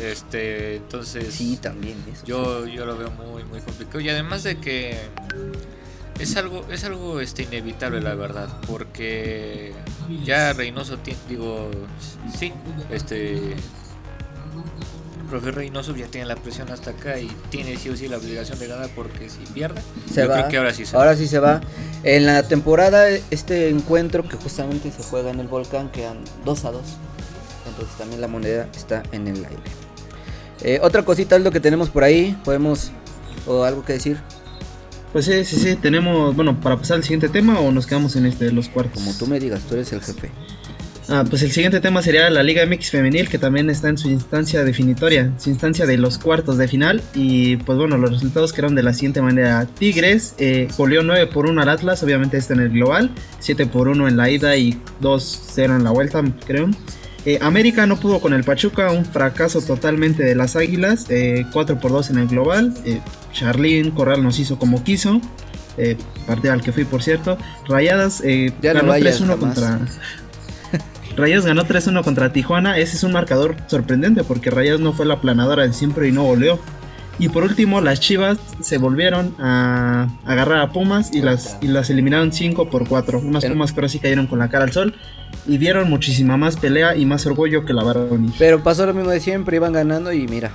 [0.00, 1.96] Este, entonces Sí, también.
[2.12, 4.96] Eso yo, yo lo veo muy muy complicado y además de que
[6.18, 9.72] es algo es algo este inevitable la verdad porque
[10.24, 11.70] ya Reynoso ti- digo
[12.38, 12.52] sí
[12.90, 13.54] este
[15.26, 18.58] profe Reynoso ya tiene la presión hasta acá y tiene sí o sí la obligación
[18.58, 19.80] de ganar porque si pierde
[20.12, 20.34] Se yo va.
[20.34, 21.60] creo que ahora sí se Ahora sí se va.
[22.02, 26.70] En la temporada, este encuentro que justamente se juega en el volcán quedan 2 a
[26.72, 26.82] 2.
[27.68, 29.62] Entonces también la moneda está en el aire.
[30.62, 32.38] Eh, otra cosita es lo que tenemos por ahí.
[32.44, 32.92] Podemos.
[33.46, 34.18] O algo que decir.
[35.12, 38.26] Pues sí, sí, sí, tenemos, bueno, para pasar al siguiente tema o nos quedamos en
[38.26, 38.94] este de los cuartos.
[39.02, 40.30] Como tú me digas, tú eres el jefe.
[41.08, 44.08] Ah, pues el siguiente tema sería la Liga MX femenil que también está en su
[44.10, 48.74] instancia definitoria, su instancia de los cuartos de final y pues bueno, los resultados quedaron
[48.74, 49.68] de la siguiente manera.
[49.78, 53.86] Tigres eh, goleó 9 por 1 al Atlas, obviamente está en el global, 7 por
[53.86, 56.70] 1 en la ida y 2-0 en la vuelta, creo.
[57.24, 61.78] Eh, América no pudo con el Pachuca, un fracaso totalmente de las Águilas, eh, 4
[61.78, 62.74] por 2 en el global.
[62.84, 63.00] Eh,
[63.32, 65.20] Charlín Corral nos hizo como quiso,
[65.76, 65.96] eh,
[66.26, 67.36] partido al que fui por cierto.
[67.68, 69.38] Rayadas eh, Ya no ganó vayas 3-1 jamás.
[69.38, 69.80] contra...
[71.16, 72.78] Rayados ganó 3-1 contra Tijuana.
[72.78, 76.24] Ese es un marcador sorprendente porque Rayados no fue la planadora de siempre y no
[76.24, 76.58] goleó.
[77.18, 81.88] Y por último, las Chivas se volvieron a agarrar a Pumas y las, y las
[81.88, 83.20] eliminaron 5 por 4.
[83.20, 84.94] Unas Pero- Pumas que ahora sí cayeron con la cara al sol
[85.46, 88.34] y dieron muchísima más pelea y más orgullo que la varonil.
[88.38, 90.50] Pero pasó lo mismo de siempre, iban ganando y mira.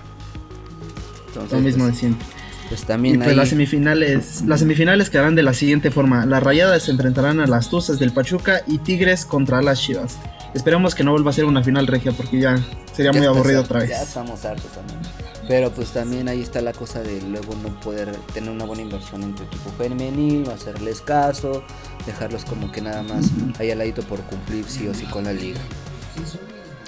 [1.30, 2.26] Entonces, Lo mismo de pues, siempre.
[2.70, 3.36] pues Y también pues ahí.
[3.36, 6.26] las semifinales, las semifinales quedarán de la siguiente forma.
[6.28, 10.20] Las Rayadas se enfrentarán a las Tuzas del Pachuca y Tigres contra las Chivas.
[10.54, 12.58] Esperemos que no vuelva a ser una final regia porque ya
[12.93, 13.89] sería Ya muy aburrido otra vez.
[13.89, 14.99] Ya estamos hartos también.
[15.47, 19.24] Pero pues también ahí está la cosa de luego no poder tener una buena inversión
[19.24, 21.64] en tu equipo femenil, hacerles caso,
[22.06, 23.26] dejarlos como que nada más
[23.60, 25.60] ahí al ladito por cumplir sí o sí con la liga.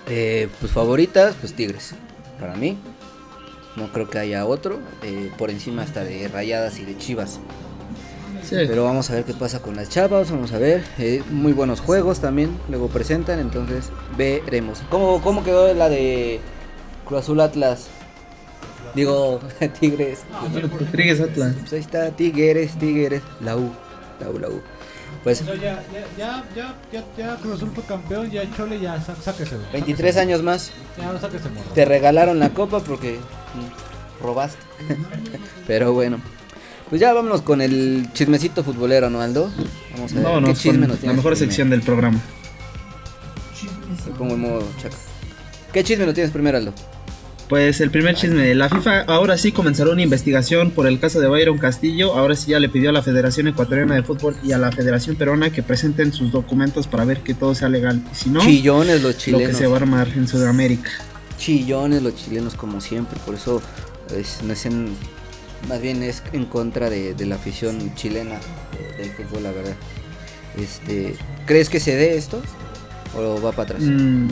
[0.07, 1.95] Eh, pues favoritas, pues Tigres,
[2.39, 2.77] para mí.
[3.75, 7.39] No creo que haya otro, eh, por encima hasta de Rayadas y de Chivas.
[8.43, 8.55] Sí.
[8.67, 10.83] Pero vamos a ver qué pasa con las chavas, vamos a ver.
[10.97, 14.81] eh, muy buenos juegos también, luego presentan, entonces veremos.
[14.89, 16.39] ¿Cómo, cómo quedó la de
[17.05, 17.87] Cruz Azul Atlas?
[18.95, 19.39] Digo,
[19.79, 20.19] Tigres.
[20.91, 21.55] Tigres Atlas.
[21.59, 23.71] Pues ahí está, Tigres, Tigres, la U,
[24.19, 24.61] la U, la U.
[25.23, 28.79] Pues O sea, ya, ya, ya, ya, ya, ya Cruz Azul fue campeón, ya Chole
[28.79, 29.55] ya sá- sáquese.
[29.71, 30.19] 23 sáquese.
[30.19, 31.69] años más, Ya sáquese morro.
[31.73, 34.57] te regalaron la copa porque mm, robaste.
[35.67, 36.17] Pero bueno,
[36.93, 39.49] pues ya vámonos con el chismecito futbolero, ¿no, Aldo?
[39.95, 41.35] Vamos a ver qué chisme nos la tienes mejor primero?
[41.37, 42.19] sección del programa.
[44.05, 44.95] Me pongo en modo chaca.
[45.73, 46.71] ¿Qué chisme lo tienes primero, Aldo?
[47.49, 51.27] Pues el primer chisme, la FIFA ahora sí comenzará una investigación por el caso de
[51.27, 54.59] Byron Castillo, ahora sí ya le pidió a la Federación Ecuatoriana de Fútbol y a
[54.59, 58.29] la Federación Peruana que presenten sus documentos para ver que todo sea legal, y si
[58.29, 59.57] no, Chillones los lo que chilenos.
[59.57, 60.91] se va a armar en Sudamérica.
[61.39, 63.19] Chillones los chilenos como siempre.
[63.25, 63.63] Por eso
[64.15, 64.95] es, no es en-
[65.67, 68.37] más bien es en contra de, de la afición chilena
[68.97, 69.75] del fútbol, la verdad.
[70.57, 72.41] Este, ¿Crees que se dé esto?
[73.17, 73.81] ¿O va para atrás?
[73.83, 74.27] Mm,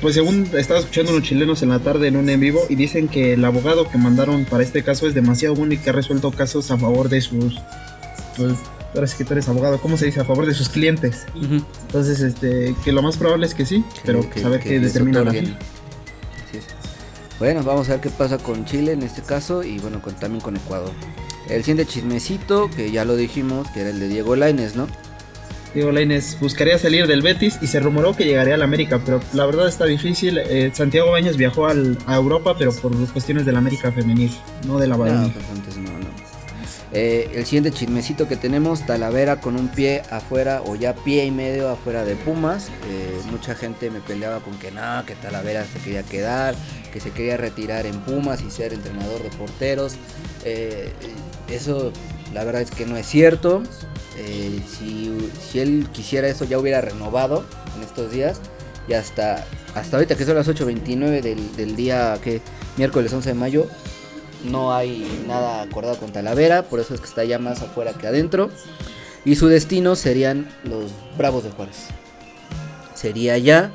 [0.00, 3.08] pues según estaba escuchando unos chilenos en la tarde en un en vivo y dicen
[3.08, 6.30] que el abogado que mandaron para este caso es demasiado bueno y que ha resuelto
[6.30, 7.56] casos a favor de sus...
[8.36, 8.54] Pues,
[8.94, 10.20] ahora sí que tú eres abogado, ¿cómo se dice?
[10.20, 11.26] A favor de sus clientes.
[11.86, 15.22] Entonces, este, que lo más probable es que sí, pero Que- a ver que determina
[15.22, 15.32] la
[17.38, 20.40] Bueno, vamos a ver qué pasa con Chile en este caso y bueno, con, también
[20.40, 20.90] con Ecuador.
[21.48, 24.86] El siguiente chismecito, que ya lo dijimos, que era el de Diego Laines, ¿no?
[25.74, 29.44] Diego Lainez buscaría salir del Betis y se rumoró que llegaría al América, pero la
[29.44, 30.38] verdad está difícil.
[30.38, 34.30] Eh, Santiago Baños viajó al- a Europa, pero por cuestiones del América femenil,
[34.66, 35.32] no de la varonil.
[35.64, 35.85] pues no.
[36.98, 41.30] Eh, el siguiente chismecito que tenemos, Talavera con un pie afuera o ya pie y
[41.30, 42.68] medio afuera de Pumas.
[42.88, 46.54] Eh, mucha gente me peleaba con que no, que Talavera se quería quedar,
[46.94, 49.96] que se quería retirar en Pumas y ser entrenador de porteros.
[50.46, 50.90] Eh,
[51.50, 51.92] eso
[52.32, 53.62] la verdad es que no es cierto.
[54.16, 57.44] Si, si él quisiera eso ya hubiera renovado
[57.76, 58.40] en estos días.
[58.88, 59.44] Y hasta,
[59.74, 62.40] hasta ahorita que son las 8.29 del, del día que
[62.78, 63.66] miércoles 11 de mayo,
[64.50, 68.06] no hay nada acordado con Talavera, por eso es que está ya más afuera que
[68.06, 68.50] adentro.
[69.24, 71.88] Y su destino serían los Bravos de Juárez.
[72.94, 73.72] Sería ya.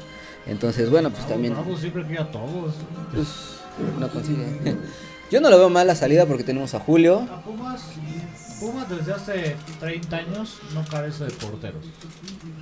[0.47, 2.73] Entonces, bueno, pues también Vamos siempre a todos.
[3.13, 3.27] pues,
[3.99, 4.45] no consigue.
[5.31, 7.27] Yo no lo veo mal la salida porque tenemos a Julio.
[7.31, 7.81] A Pumas,
[8.59, 11.85] Pumas desde hace 30 años no carece de porteros.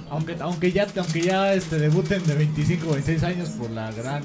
[0.10, 4.24] Aunque, aunque ya, aunque ya este, debuten de 25 o 26 años por la gran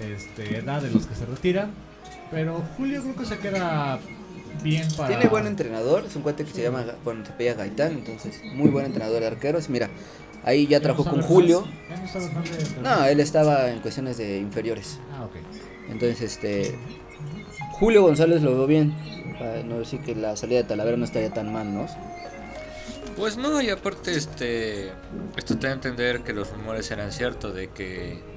[0.00, 1.70] este, edad de los que se retiran.
[2.34, 3.98] Pero Julio creo que se queda
[4.62, 5.08] bien para.
[5.08, 8.70] Tiene buen entrenador, es un cuate que se llama, bueno, se apellida Gaitán, entonces muy
[8.70, 9.68] buen entrenador de arqueros.
[9.68, 9.88] Mira,
[10.42, 11.64] ahí ya trabajó con Julio.
[12.82, 14.98] no él estaba en cuestiones de inferiores.
[15.16, 15.36] Ah, ok.
[15.90, 16.76] Entonces, este.
[17.72, 18.94] Julio González lo veo bien.
[19.40, 21.86] Ah, No decir que la salida de Talavera no estaría tan mal, ¿no?
[23.16, 24.90] Pues no, y aparte, este.
[25.36, 28.33] Esto te da a entender que los rumores eran ciertos de que.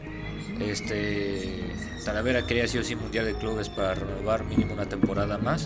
[0.62, 1.66] Este.
[2.05, 5.66] Talavera quería sí o sí Mundial de Clubes para renovar mínimo una temporada más.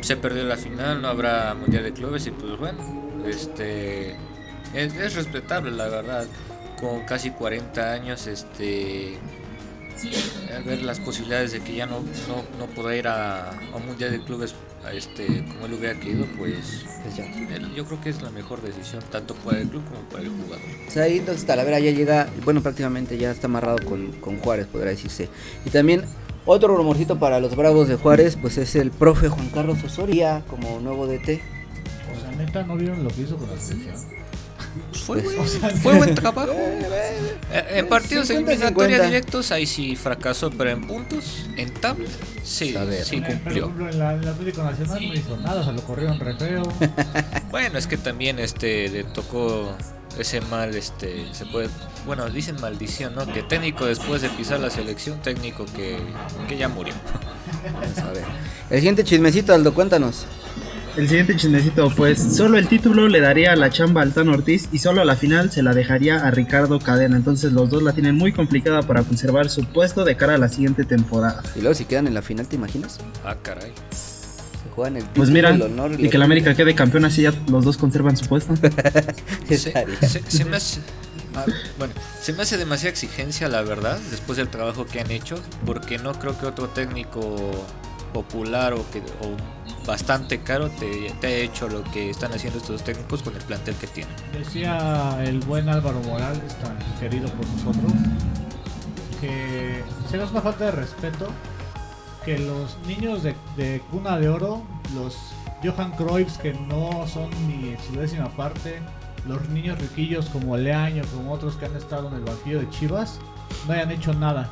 [0.00, 3.22] Se perdió la final, no habrá Mundial de Clubes y pues bueno.
[3.26, 4.12] Este.
[4.74, 6.26] Es, es respetable, la verdad.
[6.80, 9.18] Con casi 40 años, este.
[10.54, 13.86] Al ver las posibilidades de que ya no, no, no pueda ir a, a un
[13.86, 17.24] Mundial de Clubes a este, como él hubiera querido, pues Pues ya.
[17.74, 20.60] Yo creo que es la mejor decisión, tanto para el club como para el jugador.
[20.86, 24.66] O sea, ahí entonces Talavera ya llega, bueno, prácticamente ya está amarrado con, con Juárez,
[24.66, 25.28] podrá decirse.
[25.64, 26.04] Y también
[26.44, 30.80] otro rumorcito para los Bravos de Juárez, pues es el profe Juan Carlos Osoria como
[30.80, 31.40] nuevo DT.
[32.14, 34.21] O sea, neta, ¿no vieron lo que hizo con la selección?
[35.06, 36.52] Fue, buen- o sea, fue buen trabajo.
[36.52, 37.28] Eh,
[37.74, 39.06] En partidos 50 y eliminatorios 50.
[39.06, 42.06] directos ahí sí fracasó, pero en puntos, en tabla,
[42.42, 43.64] sí, sí Eh, Por cumplió.
[43.64, 46.62] ejemplo, en la, en el Atlético Nacional no hizo nada, se lo corrieron re feo.
[47.50, 49.76] Bueno, es que también este le tocó
[50.18, 51.68] ese mal, este, se puede,
[52.06, 53.26] bueno, dicen maldición, ¿no?
[53.30, 55.98] Que técnico después de pisar la selección, técnico que,
[56.48, 56.94] que ya murió.
[57.74, 58.24] Vamos a ver.
[58.70, 60.24] El siguiente chismecito, Aldo, cuéntanos.
[60.96, 64.78] El siguiente chismecito, pues solo el título le daría la chamba al Tan Ortiz y
[64.78, 67.16] solo la final se la dejaría a Ricardo Cadena.
[67.16, 70.50] Entonces los dos la tienen muy complicada para conservar su puesto de cara a la
[70.50, 71.42] siguiente temporada.
[71.56, 72.98] Y luego si quedan en la final, ¿te imaginas?
[73.24, 73.72] Ah, caray.
[73.90, 77.22] Se juegan el título, Pues mira, el honor y que la América quede campeón así
[77.22, 78.54] ya los dos conservan su puesto.
[79.48, 79.96] Se, Estaría.
[80.02, 80.80] se- se me hace,
[81.34, 81.44] ah,
[81.78, 85.96] bueno, se me hace demasiada exigencia, la verdad, después del trabajo que han hecho, porque
[85.98, 87.66] no creo que otro técnico
[88.12, 92.82] popular o que o bastante caro te, te haya hecho lo que están haciendo estos
[92.82, 94.14] técnicos con el plantel que tienen.
[94.32, 97.92] Decía el buen Álvaro Morales, tan querido por nosotros,
[99.20, 101.28] que será una falta de respeto
[102.24, 104.62] que los niños de, de cuna de oro,
[104.94, 105.16] los
[105.62, 108.80] Johan Cruyffs que no son ni su décima parte,
[109.26, 113.18] los niños riquillos como Leaño, como otros que han estado en el banquillo de Chivas,
[113.66, 114.50] no hayan hecho nada.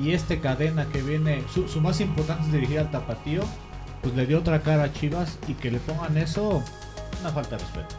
[0.00, 3.42] Y este cadena que viene, su, su más importante es dirigir al tapatío,
[4.02, 6.62] pues le dio otra cara a Chivas y que le pongan eso,
[7.20, 7.96] una falta de respeto.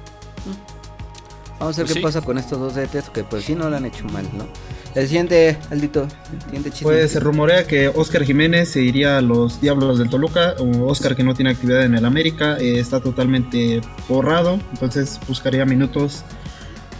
[1.60, 2.00] Vamos a ver Pues qué sí.
[2.00, 4.48] pasa con estos dos DTs, que pues sí no lo han hecho mal, ¿no?
[4.96, 6.94] El siguiente, Aldito, el siguiente chisme.
[6.94, 10.56] Pues se rumorea que Oscar Jiménez se iría a los Diablos del Toluca.
[10.60, 14.60] O Oscar que no tiene actividad en el América, eh, está totalmente borrado.
[14.72, 16.24] Entonces buscaría minutos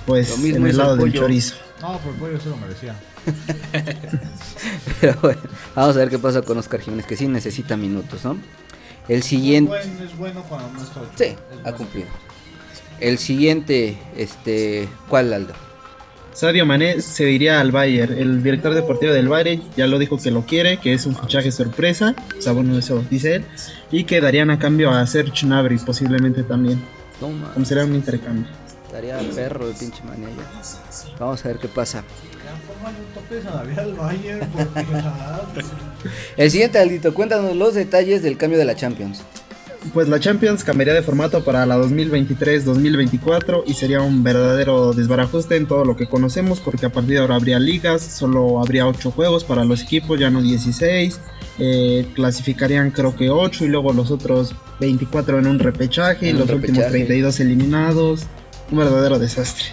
[0.06, 1.56] pues Lo mismo en el lado el del chorizo.
[1.82, 2.96] No, por el pollo se lo merecía.
[5.02, 5.40] Pero bueno,
[5.76, 8.38] vamos a ver qué pasa con Oscar Jiménez, que sí necesita minutos, ¿no?
[9.08, 9.72] El siguiente...
[9.80, 11.12] Es bueno, es bueno cuando no está ocho.
[11.16, 11.78] Sí, Es ha bueno.
[11.78, 12.08] cumplido.
[13.00, 14.88] El siguiente, este...
[15.08, 15.54] ¿Cuál, Aldo?
[16.34, 18.14] Sadio Mané se iría al Bayern.
[18.18, 21.52] El director deportivo del Bayern ya lo dijo que lo quiere, que es un fichaje
[21.52, 22.14] sorpresa.
[22.38, 23.46] O sea, bueno, eso dice él.
[23.92, 26.82] Y que darían a cambio a Serge Gnabry posiblemente también.
[27.20, 28.46] No, Como sería un intercambio.
[28.86, 31.16] estaría perro el pinche mané ya.
[31.20, 32.04] Vamos a ver qué pasa.
[32.80, 34.86] Pongan un tope salarial al Bayern porque
[36.38, 39.22] El siguiente, Aldito, cuéntanos los detalles del cambio de la Champions.
[39.94, 45.68] Pues la Champions cambiaría de formato para la 2023-2024 y sería un verdadero desbarajuste en
[45.68, 49.44] todo lo que conocemos porque a partir de ahora habría ligas, solo habría 8 juegos
[49.44, 51.20] para los equipos, ya no 16.
[51.60, 56.42] eh, clasificarían creo que 8 y luego los otros 24 en un repechaje y los
[56.50, 56.90] últimos repechaje.
[56.90, 58.22] 32 eliminados.
[58.72, 59.66] Un verdadero desastre.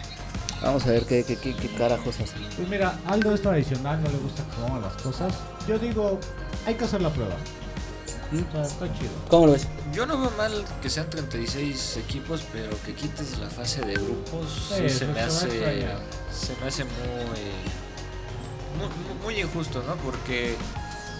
[0.62, 2.42] Vamos a ver qué, qué, qué, qué carajos hacen.
[2.56, 5.34] Pues mira, Aldo es tradicional, no le gusta que se hagan las cosas.
[5.68, 6.18] Yo digo,
[6.66, 7.36] hay que hacer la prueba.
[8.32, 9.10] O sea, está chido.
[9.28, 9.68] ¿Cómo lo ves?
[9.92, 10.52] Yo no veo mal
[10.82, 15.20] que sean 36 equipos, pero que quites la fase de grupos sí, Sí, se, me
[15.20, 16.92] hace, se me hace muy,
[18.78, 19.94] muy, muy injusto, ¿no?
[19.96, 20.56] Porque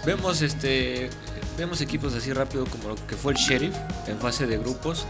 [0.05, 1.09] vemos este
[1.57, 3.75] vemos equipos así rápido como lo que fue el Sheriff
[4.07, 5.05] en fase de grupos.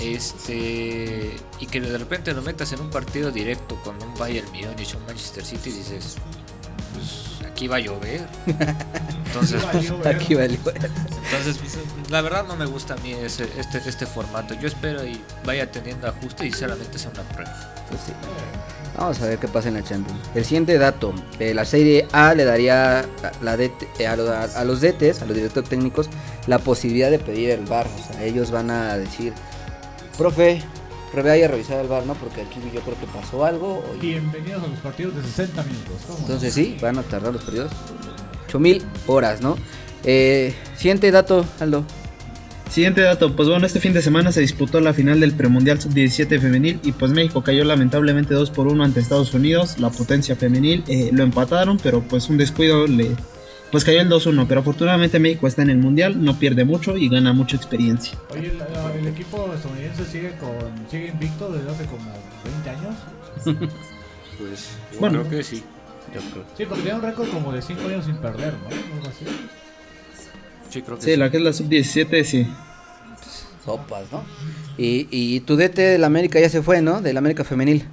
[0.00, 4.94] Este y que de repente lo metas en un partido directo con un Bayern Múnich
[4.94, 6.16] o un Manchester City y dices
[6.94, 8.22] pues aquí va a llover.
[9.26, 10.16] Entonces, Valió, ver.
[10.16, 10.58] Aquí valió.
[10.66, 11.60] Entonces,
[12.10, 14.54] la verdad no me gusta a mí ese, este, este formato.
[14.54, 17.74] Yo espero y vaya teniendo ajuste y solamente sea una prueba.
[17.88, 18.12] Pues sí.
[18.98, 20.18] Vamos a ver qué pasa en la Champions.
[20.34, 24.32] El siguiente dato, eh, la Serie A le daría la, la DT eh, a, lo-
[24.34, 26.10] a los DTs, a los directores técnicos,
[26.48, 27.86] la posibilidad de pedir el VAR.
[27.86, 29.32] O sea, ellos van a decir,
[30.16, 30.62] profe,
[31.14, 32.14] vaya a revisar el VAR, ¿no?
[32.14, 33.84] Porque aquí yo creo que pasó algo.
[34.00, 35.96] Bienvenidos a los partidos de 60 minutos.
[36.20, 37.72] Entonces sí, van a tardar los periodos.
[38.46, 39.56] 8000 horas, ¿no?
[40.04, 41.84] Eh, siguiente dato, Aldo.
[42.70, 46.40] Siguiente dato, pues bueno, este fin de semana se disputó la final del premundial sub-17
[46.40, 50.84] femenil y pues México cayó lamentablemente 2 por 1 ante Estados Unidos, la potencia femenil,
[50.86, 53.16] eh, lo empataron, pero pues un descuido le...
[53.70, 57.08] Pues cayó el 2-1, pero afortunadamente México está en el mundial, no pierde mucho y
[57.08, 58.18] gana mucha experiencia.
[58.30, 60.50] Oye, el, el equipo estadounidense sigue con
[60.90, 62.10] sigue invicto desde hace como
[62.44, 62.94] 20 años.
[64.38, 65.18] Pues yo Bueno.
[65.20, 65.62] creo que sí.
[66.14, 66.44] Yo creo.
[66.56, 68.68] Sí, porque tiene un récord como de 5 años sin perder, ¿no?
[68.96, 69.26] Algo así.
[70.70, 72.46] Sí, creo que Sí, la que es la sub-17, sí.
[73.64, 74.24] Sopas, ¿no?
[74.78, 77.02] Y, y tu DT del América ya se fue, ¿no?
[77.02, 77.84] Del América femenil.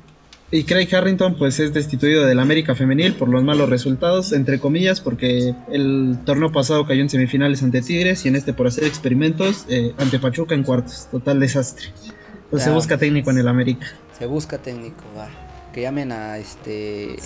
[0.50, 5.02] Y Craig Harrington pues es destituido del América femenil por los malos resultados, entre comillas,
[5.02, 9.66] porque el torneo pasado cayó en semifinales ante Tigres y en este por hacer experimentos
[9.68, 11.10] eh, ante Pachuca en cuartos.
[11.12, 11.88] Total desastre.
[12.46, 13.88] Entonces se busca técnico en el América.
[14.18, 15.28] Se busca técnico, va.
[15.74, 17.18] Que llamen a este.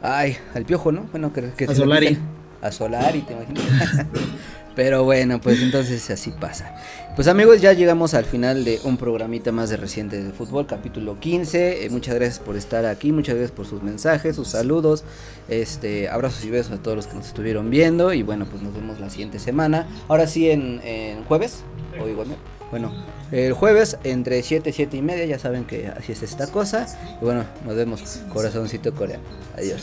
[0.00, 1.06] Ay, al piojo, ¿no?
[1.12, 2.18] Bueno, que, que A Solari.
[2.62, 4.06] A Solari, te imaginas.
[4.74, 6.74] Pero bueno, pues entonces así pasa.
[7.14, 11.20] Pues amigos, ya llegamos al final de un programita más de Reciente de Fútbol, capítulo
[11.20, 11.84] 15.
[11.84, 15.04] Eh, muchas gracias por estar aquí, muchas gracias por sus mensajes, sus saludos.
[15.48, 18.12] Este, abrazos y besos a todos los que nos estuvieron viendo.
[18.12, 19.86] Y bueno, pues nos vemos la siguiente semana.
[20.08, 21.62] Ahora sí, en, en jueves.
[22.02, 22.54] O igual, ¿no?
[22.72, 22.92] Bueno,
[23.30, 26.86] el jueves entre 7 y 7 y media, ya saben que así es esta cosa.
[27.22, 28.22] Y bueno, nos vemos.
[28.32, 29.22] Corazoncito coreano.
[29.56, 29.82] Adiós.